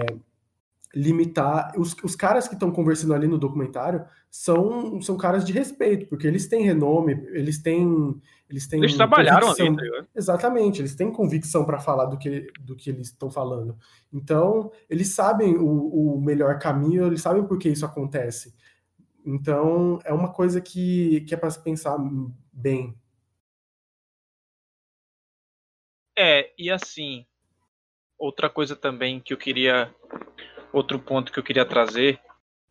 limitar. 0.94 1.72
Os, 1.78 1.94
os 2.02 2.16
caras 2.16 2.48
que 2.48 2.54
estão 2.54 2.70
conversando 2.70 3.14
ali 3.14 3.26
no 3.26 3.38
documentário 3.38 4.04
são, 4.30 5.00
são 5.00 5.16
caras 5.16 5.44
de 5.44 5.52
respeito, 5.52 6.06
porque 6.06 6.26
eles 6.26 6.46
têm 6.46 6.64
renome, 6.64 7.12
eles 7.32 7.62
têm. 7.62 8.20
Eles, 8.48 8.66
têm 8.66 8.80
eles 8.80 8.96
trabalharam 8.96 9.48
convicção. 9.48 9.78
ali, 9.78 9.90
tá 9.90 10.06
Exatamente, 10.14 10.80
eles 10.80 10.94
têm 10.96 11.12
convicção 11.12 11.64
para 11.64 11.78
falar 11.78 12.06
do 12.06 12.18
que, 12.18 12.48
do 12.60 12.74
que 12.74 12.90
eles 12.90 13.08
estão 13.08 13.30
falando. 13.30 13.78
Então, 14.12 14.72
eles 14.88 15.08
sabem 15.14 15.56
o, 15.56 16.16
o 16.16 16.20
melhor 16.20 16.58
caminho, 16.58 17.06
eles 17.06 17.22
sabem 17.22 17.44
por 17.44 17.58
que 17.58 17.68
isso 17.68 17.86
acontece. 17.86 18.52
Então, 19.24 20.00
é 20.04 20.12
uma 20.12 20.32
coisa 20.32 20.60
que, 20.60 21.20
que 21.22 21.34
é 21.34 21.36
para 21.36 21.50
se 21.50 21.62
pensar 21.62 21.96
bem. 22.52 22.96
É, 26.18 26.52
e 26.58 26.70
assim, 26.70 27.24
outra 28.18 28.50
coisa 28.50 28.74
também 28.74 29.20
que 29.20 29.32
eu 29.32 29.38
queria 29.38 29.94
outro 30.72 30.98
ponto 30.98 31.32
que 31.32 31.38
eu 31.38 31.42
queria 31.42 31.64
trazer 31.64 32.20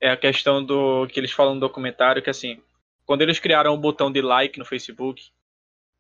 é 0.02 0.10
a 0.10 0.18
questão 0.18 0.64
do 0.64 1.08
que 1.08 1.20
eles 1.20 1.32
falam 1.32 1.56
no 1.56 1.60
documentário, 1.60 2.22
que 2.22 2.30
assim, 2.30 2.62
quando 3.06 3.22
eles 3.22 3.40
criaram 3.40 3.74
o 3.74 3.78
botão 3.78 4.12
de 4.12 4.22
like 4.22 4.58
no 4.58 4.66
Facebook, 4.66 5.32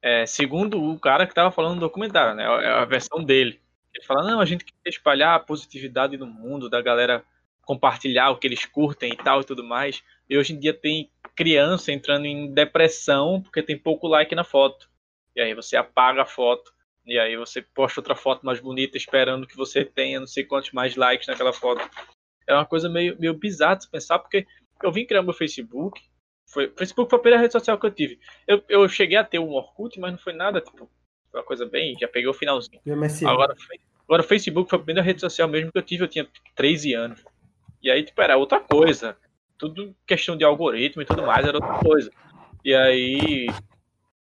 é, 0.01 0.25
segundo 0.25 0.81
o 0.81 0.97
cara 0.99 1.25
que 1.25 1.31
estava 1.31 1.51
falando 1.51 1.75
no 1.75 1.81
documentário, 1.81 2.35
né, 2.35 2.43
é 2.43 2.71
a 2.71 2.85
versão 2.85 3.23
dele, 3.23 3.59
ele 3.93 4.05
fala, 4.05 4.23
não, 4.23 4.39
a 4.39 4.45
gente 4.45 4.63
quer 4.63 4.73
espalhar 4.85 5.35
a 5.35 5.39
positividade 5.39 6.15
no 6.17 6.27
mundo, 6.27 6.69
da 6.69 6.81
galera 6.81 7.23
compartilhar 7.63 8.29
o 8.29 8.37
que 8.37 8.47
eles 8.47 8.65
curtem 8.65 9.11
e 9.11 9.17
tal 9.17 9.41
e 9.41 9.43
tudo 9.43 9.63
mais, 9.63 10.01
e 10.29 10.37
hoje 10.37 10.53
em 10.53 10.59
dia 10.59 10.73
tem 10.73 11.11
criança 11.35 11.91
entrando 11.91 12.25
em 12.25 12.53
depressão 12.53 13.41
porque 13.41 13.61
tem 13.61 13.77
pouco 13.77 14.07
like 14.07 14.33
na 14.33 14.43
foto, 14.43 14.89
e 15.35 15.41
aí 15.41 15.53
você 15.53 15.75
apaga 15.75 16.21
a 16.21 16.25
foto, 16.25 16.73
e 17.09 17.19
aí 17.19 17.35
você 17.35 17.61
posta 17.61 17.99
outra 17.99 18.15
foto 18.15 18.45
mais 18.45 18.59
bonita 18.59 18.97
esperando 18.97 19.47
que 19.47 19.57
você 19.57 19.83
tenha 19.83 20.19
não 20.19 20.27
sei 20.27 20.43
quantos 20.43 20.71
mais 20.71 20.95
likes 20.95 21.27
naquela 21.27 21.51
foto. 21.51 21.81
É 22.47 22.53
uma 22.53 22.65
coisa 22.65 22.89
meio, 22.89 23.17
meio 23.19 23.33
bizarra 23.33 23.75
de 23.75 23.89
pensar, 23.89 24.19
porque 24.19 24.45
eu 24.83 24.91
vim 24.91 25.05
criar 25.05 25.21
meu 25.21 25.33
Facebook. 25.33 26.01
Foi, 26.47 26.71
Facebook 26.77 27.09
foi 27.09 27.19
a 27.19 27.21
primeira 27.21 27.41
rede 27.41 27.53
social 27.53 27.77
que 27.79 27.85
eu 27.85 27.91
tive. 27.91 28.19
Eu, 28.47 28.63
eu 28.67 28.89
cheguei 28.89 29.17
a 29.17 29.23
ter 29.23 29.39
um 29.39 29.51
Orkut, 29.51 29.99
mas 29.99 30.11
não 30.11 30.19
foi 30.19 30.33
nada, 30.33 30.59
tipo, 30.61 30.89
foi 31.31 31.39
uma 31.39 31.45
coisa 31.45 31.65
bem. 31.65 31.95
Já 31.99 32.07
peguei 32.07 32.27
o 32.27 32.33
finalzinho. 32.33 32.81
Agora, 33.27 33.55
agora 34.07 34.21
o 34.21 34.25
Facebook 34.25 34.69
foi 34.69 34.79
a 34.79 34.81
primeira 34.81 35.05
rede 35.05 35.21
social 35.21 35.47
mesmo 35.47 35.71
que 35.71 35.77
eu 35.77 35.83
tive, 35.83 36.03
eu 36.03 36.07
tinha 36.07 36.27
13 36.55 36.93
anos. 36.93 37.23
E 37.81 37.89
aí, 37.89 38.03
tipo, 38.03 38.19
era 38.21 38.37
outra 38.37 38.59
coisa. 38.59 39.15
Tudo 39.57 39.95
questão 40.07 40.37
de 40.37 40.43
algoritmo 40.43 41.01
e 41.01 41.05
tudo 41.05 41.23
mais, 41.23 41.45
era 41.45 41.57
outra 41.57 41.79
coisa. 41.79 42.11
E 42.63 42.73
aí. 42.73 43.47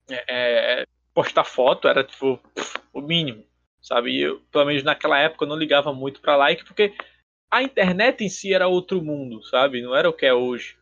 É, 0.09 0.83
é 0.83 0.87
postar 1.14 1.44
foto 1.44 1.88
era 1.88 2.03
tipo 2.05 2.40
o 2.92 3.00
mínimo, 3.00 3.44
sabe? 3.81 4.11
E 4.11 4.20
eu, 4.20 4.40
pelo 4.50 4.66
menos 4.66 4.83
naquela 4.83 5.18
época 5.18 5.44
eu 5.44 5.48
não 5.48 5.57
ligava 5.57 5.92
muito 5.92 6.20
para 6.20 6.37
like 6.37 6.64
porque 6.64 6.92
a 7.50 7.62
internet 7.62 8.24
em 8.24 8.29
si 8.29 8.53
era 8.53 8.66
outro 8.66 9.00
mundo, 9.00 9.42
sabe? 9.44 9.81
Não 9.81 9.94
era 9.94 10.11
o 10.11 10.12
que 10.12 10.27
é 10.27 10.35
hoje. 10.35 10.77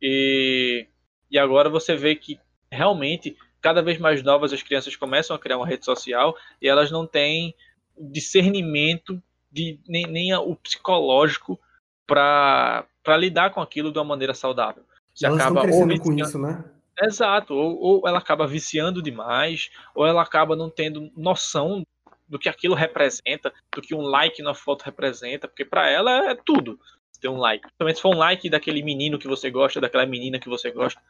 E 0.00 0.86
e 1.30 1.38
agora 1.38 1.70
você 1.70 1.96
vê 1.96 2.14
que 2.14 2.38
realmente 2.70 3.36
cada 3.62 3.80
vez 3.80 3.98
mais 3.98 4.22
novas 4.22 4.52
as 4.52 4.62
crianças 4.62 4.96
começam 4.96 5.34
a 5.34 5.38
criar 5.38 5.56
uma 5.56 5.66
rede 5.66 5.84
social 5.84 6.36
e 6.60 6.68
elas 6.68 6.90
não 6.90 7.06
têm 7.06 7.54
discernimento 7.96 9.22
de 9.50 9.78
nem, 9.86 10.06
nem 10.06 10.34
o 10.34 10.56
psicológico 10.56 11.58
para 12.06 12.86
lidar 13.18 13.50
com 13.50 13.60
aquilo 13.60 13.92
de 13.92 13.98
uma 13.98 14.04
maneira 14.04 14.34
saudável. 14.34 14.82
Você 15.14 15.26
elas 15.26 15.40
acaba 15.40 15.60
estão 15.60 15.86
crescendo 15.86 16.02
com 16.02 16.12
isso, 16.14 16.38
né? 16.38 16.64
Exato, 17.00 17.54
ou, 17.54 17.78
ou 17.80 18.08
ela 18.08 18.18
acaba 18.18 18.46
viciando 18.46 19.02
demais, 19.02 19.70
ou 19.94 20.06
ela 20.06 20.22
acaba 20.22 20.54
não 20.54 20.68
tendo 20.68 21.10
noção 21.16 21.82
do 22.28 22.38
que 22.38 22.48
aquilo 22.48 22.74
representa, 22.74 23.52
do 23.74 23.80
que 23.82 23.94
um 23.94 24.02
like 24.02 24.42
na 24.42 24.54
foto 24.54 24.82
representa, 24.82 25.48
porque 25.48 25.64
para 25.64 25.88
ela 25.88 26.30
é 26.30 26.34
tudo 26.34 26.78
ter 27.20 27.28
um 27.28 27.36
like. 27.38 27.62
Principalmente 27.62 27.96
se 27.96 28.02
for 28.02 28.14
um 28.14 28.18
like 28.18 28.50
daquele 28.50 28.82
menino 28.82 29.18
que 29.18 29.28
você 29.28 29.50
gosta, 29.50 29.80
daquela 29.80 30.04
menina 30.04 30.38
que 30.38 30.48
você 30.48 30.70
gosta, 30.70 31.00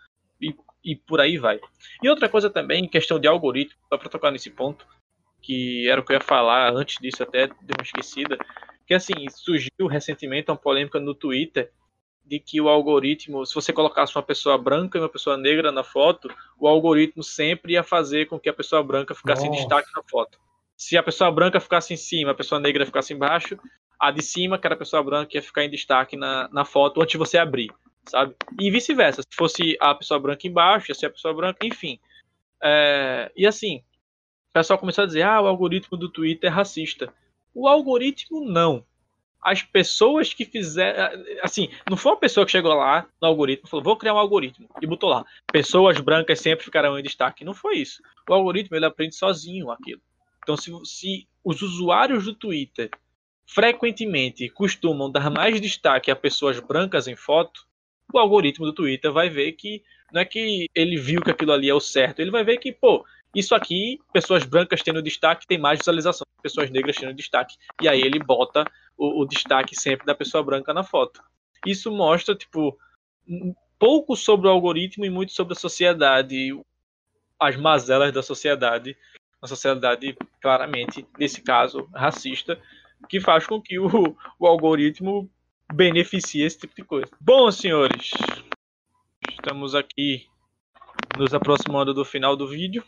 e, 0.41 0.55
e 0.85 0.95
por 0.95 1.21
aí 1.21 1.39
vai. 1.39 1.59
E 2.03 2.09
outra 2.09 2.29
coisa 2.29 2.51
também, 2.51 2.87
questão 2.87 3.19
de 3.19 3.27
algoritmo, 3.27 3.81
só 3.89 3.97
para 3.97 4.11
tocar 4.11 4.31
nesse 4.31 4.51
ponto, 4.51 4.87
que 5.41 5.89
era 5.89 6.01
o 6.01 6.05
que 6.05 6.13
eu 6.13 6.17
ia 6.17 6.21
falar 6.21 6.71
antes 6.73 6.97
disso, 7.01 7.23
até 7.23 7.47
deu 7.47 7.77
uma 7.79 7.85
esquecida, 7.85 8.39
que 8.87 8.95
assim, 8.95 9.15
surgiu 9.31 9.87
recentemente 9.89 10.51
uma 10.51 10.57
polêmica 10.57 11.01
no 11.01 11.15
Twitter 11.15 11.73
de 12.25 12.39
que 12.39 12.61
o 12.61 12.69
algoritmo, 12.69 13.45
se 13.45 13.55
você 13.55 13.73
colocasse 13.73 14.17
uma 14.17 14.23
pessoa 14.23 14.57
branca 14.57 14.97
e 14.97 15.01
uma 15.01 15.09
pessoa 15.09 15.37
negra 15.37 15.73
na 15.73 15.83
foto, 15.83 16.29
o 16.59 16.69
algoritmo 16.69 17.23
sempre 17.23 17.75
ia 17.75 17.83
fazer 17.83 18.27
com 18.27 18.39
que 18.39 18.49
a 18.49 18.55
pessoa 18.55 18.83
branca 18.83 19.15
ficasse 19.15 19.47
Nossa. 19.47 19.59
em 19.59 19.61
destaque 19.61 19.89
na 19.95 20.03
foto. 20.03 20.39
Se 20.77 20.97
a 20.97 21.03
pessoa 21.03 21.31
branca 21.31 21.61
ficasse 21.61 21.93
em 21.93 21.97
cima, 21.97 22.31
a 22.31 22.35
pessoa 22.35 22.61
negra 22.61 22.87
ficasse 22.87 23.13
embaixo, 23.13 23.59
a 24.01 24.11
de 24.11 24.23
cima, 24.23 24.59
que 24.59 24.67
era 24.67 24.75
a 24.75 24.79
pessoa 24.79 25.03
branca, 25.03 25.37
ia 25.37 25.43
ficar 25.43 25.65
em 25.65 25.71
destaque 25.71 26.17
na, 26.17 26.49
na 26.53 26.65
foto 26.65 27.01
antes 27.01 27.13
de 27.13 27.19
você 27.19 27.39
abrir, 27.39 27.71
sabe? 28.05 28.35
E 28.59 28.71
vice-versa. 28.71 29.23
Se 29.23 29.37
fosse 29.37 29.77
a 29.81 29.95
pessoa 29.95 30.19
branca 30.19 30.47
embaixo, 30.47 30.91
ia 30.91 30.95
ser 30.95 31.07
a 31.07 31.11
pessoa 31.11 31.35
branca, 31.35 31.65
enfim. 31.65 32.01
É, 32.63 33.31
e 33.37 33.47
assim, 33.47 33.79
o 34.51 34.53
pessoal 34.53 34.79
começou 34.79 35.05
a 35.05 35.07
dizer: 35.07 35.23
ah, 35.23 35.41
o 35.41 35.47
algoritmo 35.47 35.97
do 35.97 36.09
Twitter 36.09 36.51
é 36.51 36.53
racista. 36.53 37.13
O 37.55 37.69
algoritmo 37.69 38.45
não 38.45 38.85
as 39.43 39.63
pessoas 39.63 40.33
que 40.33 40.45
fizeram. 40.45 41.23
Assim, 41.43 41.69
não 41.91 41.97
foi 41.97 42.13
uma 42.13 42.19
pessoa 42.19 42.47
que 42.47 42.53
chegou 42.53 42.73
lá 42.73 43.07
no 43.21 43.27
algoritmo 43.27 43.67
e 43.67 43.71
falou, 43.71 43.83
vou 43.83 43.97
criar 43.97 44.15
um 44.15 44.19
algoritmo, 44.19 44.69
e 44.81 44.87
botou 44.87 45.11
lá. 45.11 45.25
Pessoas 45.53 45.99
brancas 45.99 46.41
sempre 46.41 46.65
ficarão 46.65 46.99
em 46.99 47.03
destaque. 47.03 47.45
Não 47.45 47.53
foi 47.53 47.79
isso. 47.79 48.01
O 48.29 48.35
algoritmo 48.35 48.77
ele 48.77 48.87
aprende 48.87 49.17
sozinho 49.17 49.71
aquilo. 49.71 50.01
Então, 50.43 50.57
se, 50.57 50.71
se 50.85 51.29
os 51.45 51.61
usuários 51.61 52.25
do 52.25 52.35
Twitter 52.35 52.91
frequentemente 53.45 54.49
costumam 54.49 55.11
dar 55.11 55.29
mais 55.31 55.61
destaque 55.61 56.11
a 56.11 56.17
pessoas 56.17 56.61
brancas 56.61 57.09
em 57.09 57.17
foto, 57.17 57.67
o 58.13 58.19
algoritmo 58.19 58.67
do 58.67 58.73
Twitter 58.73 59.13
vai 59.13 59.29
ver 59.29 59.53
que 59.53 59.83
não 60.13 60.21
é 60.21 60.25
que 60.25 60.69
ele 60.75 60.97
viu 60.97 61.23
que 61.23 61.31
aquilo 61.31 61.53
ali 61.53 61.69
é 61.69 61.75
o 61.75 61.81
certo, 61.81 62.21
ele 62.21 62.31
vai 62.31 62.45
ver 62.45 62.59
que, 62.59 62.71
pô, 62.71 63.05
isso 63.35 63.55
aqui, 63.55 63.99
pessoas 64.13 64.45
brancas 64.45 64.83
tendo 64.83 65.03
destaque, 65.03 65.47
tem 65.47 65.59
mais 65.59 65.79
visualização, 65.79 66.27
pessoas 66.43 66.71
negras 66.71 66.97
tendo 66.97 67.15
destaque. 67.15 67.57
E 67.81 67.89
aí 67.89 68.03
ele 68.03 68.19
bota 68.19 68.65
o, 68.97 69.23
o 69.23 69.27
destaque 69.27 69.75
sempre 69.79 70.07
da 70.07 70.15
pessoa 70.15 70.43
branca 70.43 70.73
na 70.73 70.83
foto. 70.83 71.23
Isso 71.67 71.91
mostra, 71.91 72.35
tipo, 72.35 72.79
pouco 73.79 74.17
sobre 74.17 74.49
o 74.49 74.51
algoritmo 74.51 75.05
e 75.05 75.11
muito 75.11 75.33
sobre 75.33 75.53
a 75.53 75.59
sociedade, 75.59 76.51
as 77.39 77.57
mazelas 77.57 78.13
da 78.13 78.23
sociedade, 78.23 78.97
uma 79.41 79.49
sociedade 79.49 80.17
claramente, 80.41 81.07
nesse 81.19 81.41
caso, 81.43 81.89
racista, 81.95 82.61
que 83.09 83.21
faz 83.21 83.47
com 83.47 83.61
que 83.61 83.79
o, 83.79 84.17
o 84.39 84.47
algoritmo 84.47 85.31
beneficie 85.73 86.43
esse 86.43 86.59
tipo 86.59 86.75
de 86.75 86.85
coisa. 86.85 87.11
Bom, 87.21 87.51
senhores, 87.51 88.11
estamos 89.31 89.75
aqui 89.75 90.27
nos 91.19 91.35
aproximando 91.35 91.95
do 91.95 92.05
final 92.05 92.37
do 92.37 92.47
vídeo 92.47 92.85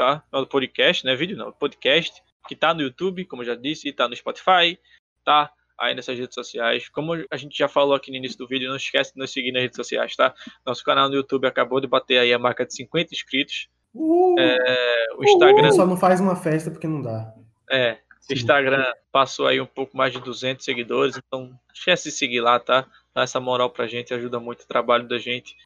tá? 0.00 0.24
No 0.32 0.46
podcast, 0.46 1.04
né? 1.04 1.14
Vídeo 1.14 1.36
não, 1.36 1.52
podcast, 1.52 2.22
que 2.48 2.56
tá 2.56 2.72
no 2.72 2.80
YouTube, 2.80 3.26
como 3.26 3.44
já 3.44 3.54
disse, 3.54 3.92
tá 3.92 4.08
no 4.08 4.16
Spotify, 4.16 4.78
tá 5.24 5.50
aí 5.78 5.94
nessas 5.94 6.18
redes 6.18 6.34
sociais. 6.34 6.88
Como 6.88 7.12
a 7.30 7.36
gente 7.36 7.56
já 7.56 7.66
falou 7.66 7.94
aqui 7.94 8.10
no 8.10 8.18
início 8.18 8.36
do 8.36 8.46
vídeo, 8.46 8.68
não 8.68 8.76
esquece 8.76 9.14
de 9.14 9.18
nos 9.18 9.32
seguir 9.32 9.50
nas 9.50 9.62
redes 9.62 9.76
sociais, 9.76 10.14
tá? 10.14 10.34
Nosso 10.64 10.84
canal 10.84 11.08
no 11.08 11.14
YouTube 11.14 11.46
acabou 11.46 11.80
de 11.80 11.86
bater 11.86 12.18
aí 12.18 12.32
a 12.32 12.38
marca 12.38 12.66
de 12.66 12.74
50 12.74 13.14
inscritos. 13.14 13.68
Uh, 13.94 14.38
é, 14.38 15.06
o 15.16 15.24
Instagram. 15.24 15.72
Só 15.72 15.86
não 15.86 15.96
faz 15.96 16.20
uma 16.20 16.36
festa 16.36 16.70
porque 16.70 16.86
não 16.86 17.00
dá. 17.00 17.34
É, 17.70 17.98
o 18.28 18.32
Instagram 18.32 18.84
passou 19.10 19.46
aí 19.46 19.60
um 19.60 19.66
pouco 19.66 19.96
mais 19.96 20.12
de 20.12 20.20
200 20.20 20.64
seguidores, 20.64 21.16
então 21.16 21.58
esquece 21.72 22.10
de 22.10 22.14
seguir 22.14 22.40
lá, 22.40 22.60
tá? 22.60 22.86
Dá 23.14 23.22
essa 23.22 23.40
moral 23.40 23.70
pra 23.70 23.86
gente, 23.86 24.14
ajuda 24.14 24.38
muito 24.38 24.62
o 24.62 24.68
trabalho 24.68 25.08
da 25.08 25.18
gente. 25.18 25.56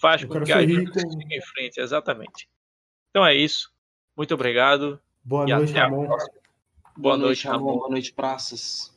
Faz 0.00 0.24
com 0.24 0.42
que 0.42 0.52
a 0.52 0.60
gente 0.60 0.92
siga 0.92 1.34
em 1.34 1.40
frente, 1.40 1.80
exatamente. 1.80 2.48
Então 3.10 3.24
é 3.24 3.34
isso. 3.34 3.70
Muito 4.16 4.34
obrigado. 4.34 5.00
Boa 5.24 5.46
noite, 5.46 5.72
Ramon. 5.72 6.08
Boa, 6.96 7.16
Boa 7.16 7.16
noite, 7.16 7.46
Ramon. 7.46 7.76
Boa 7.78 7.88
noite, 7.88 8.12
praças. 8.12 8.90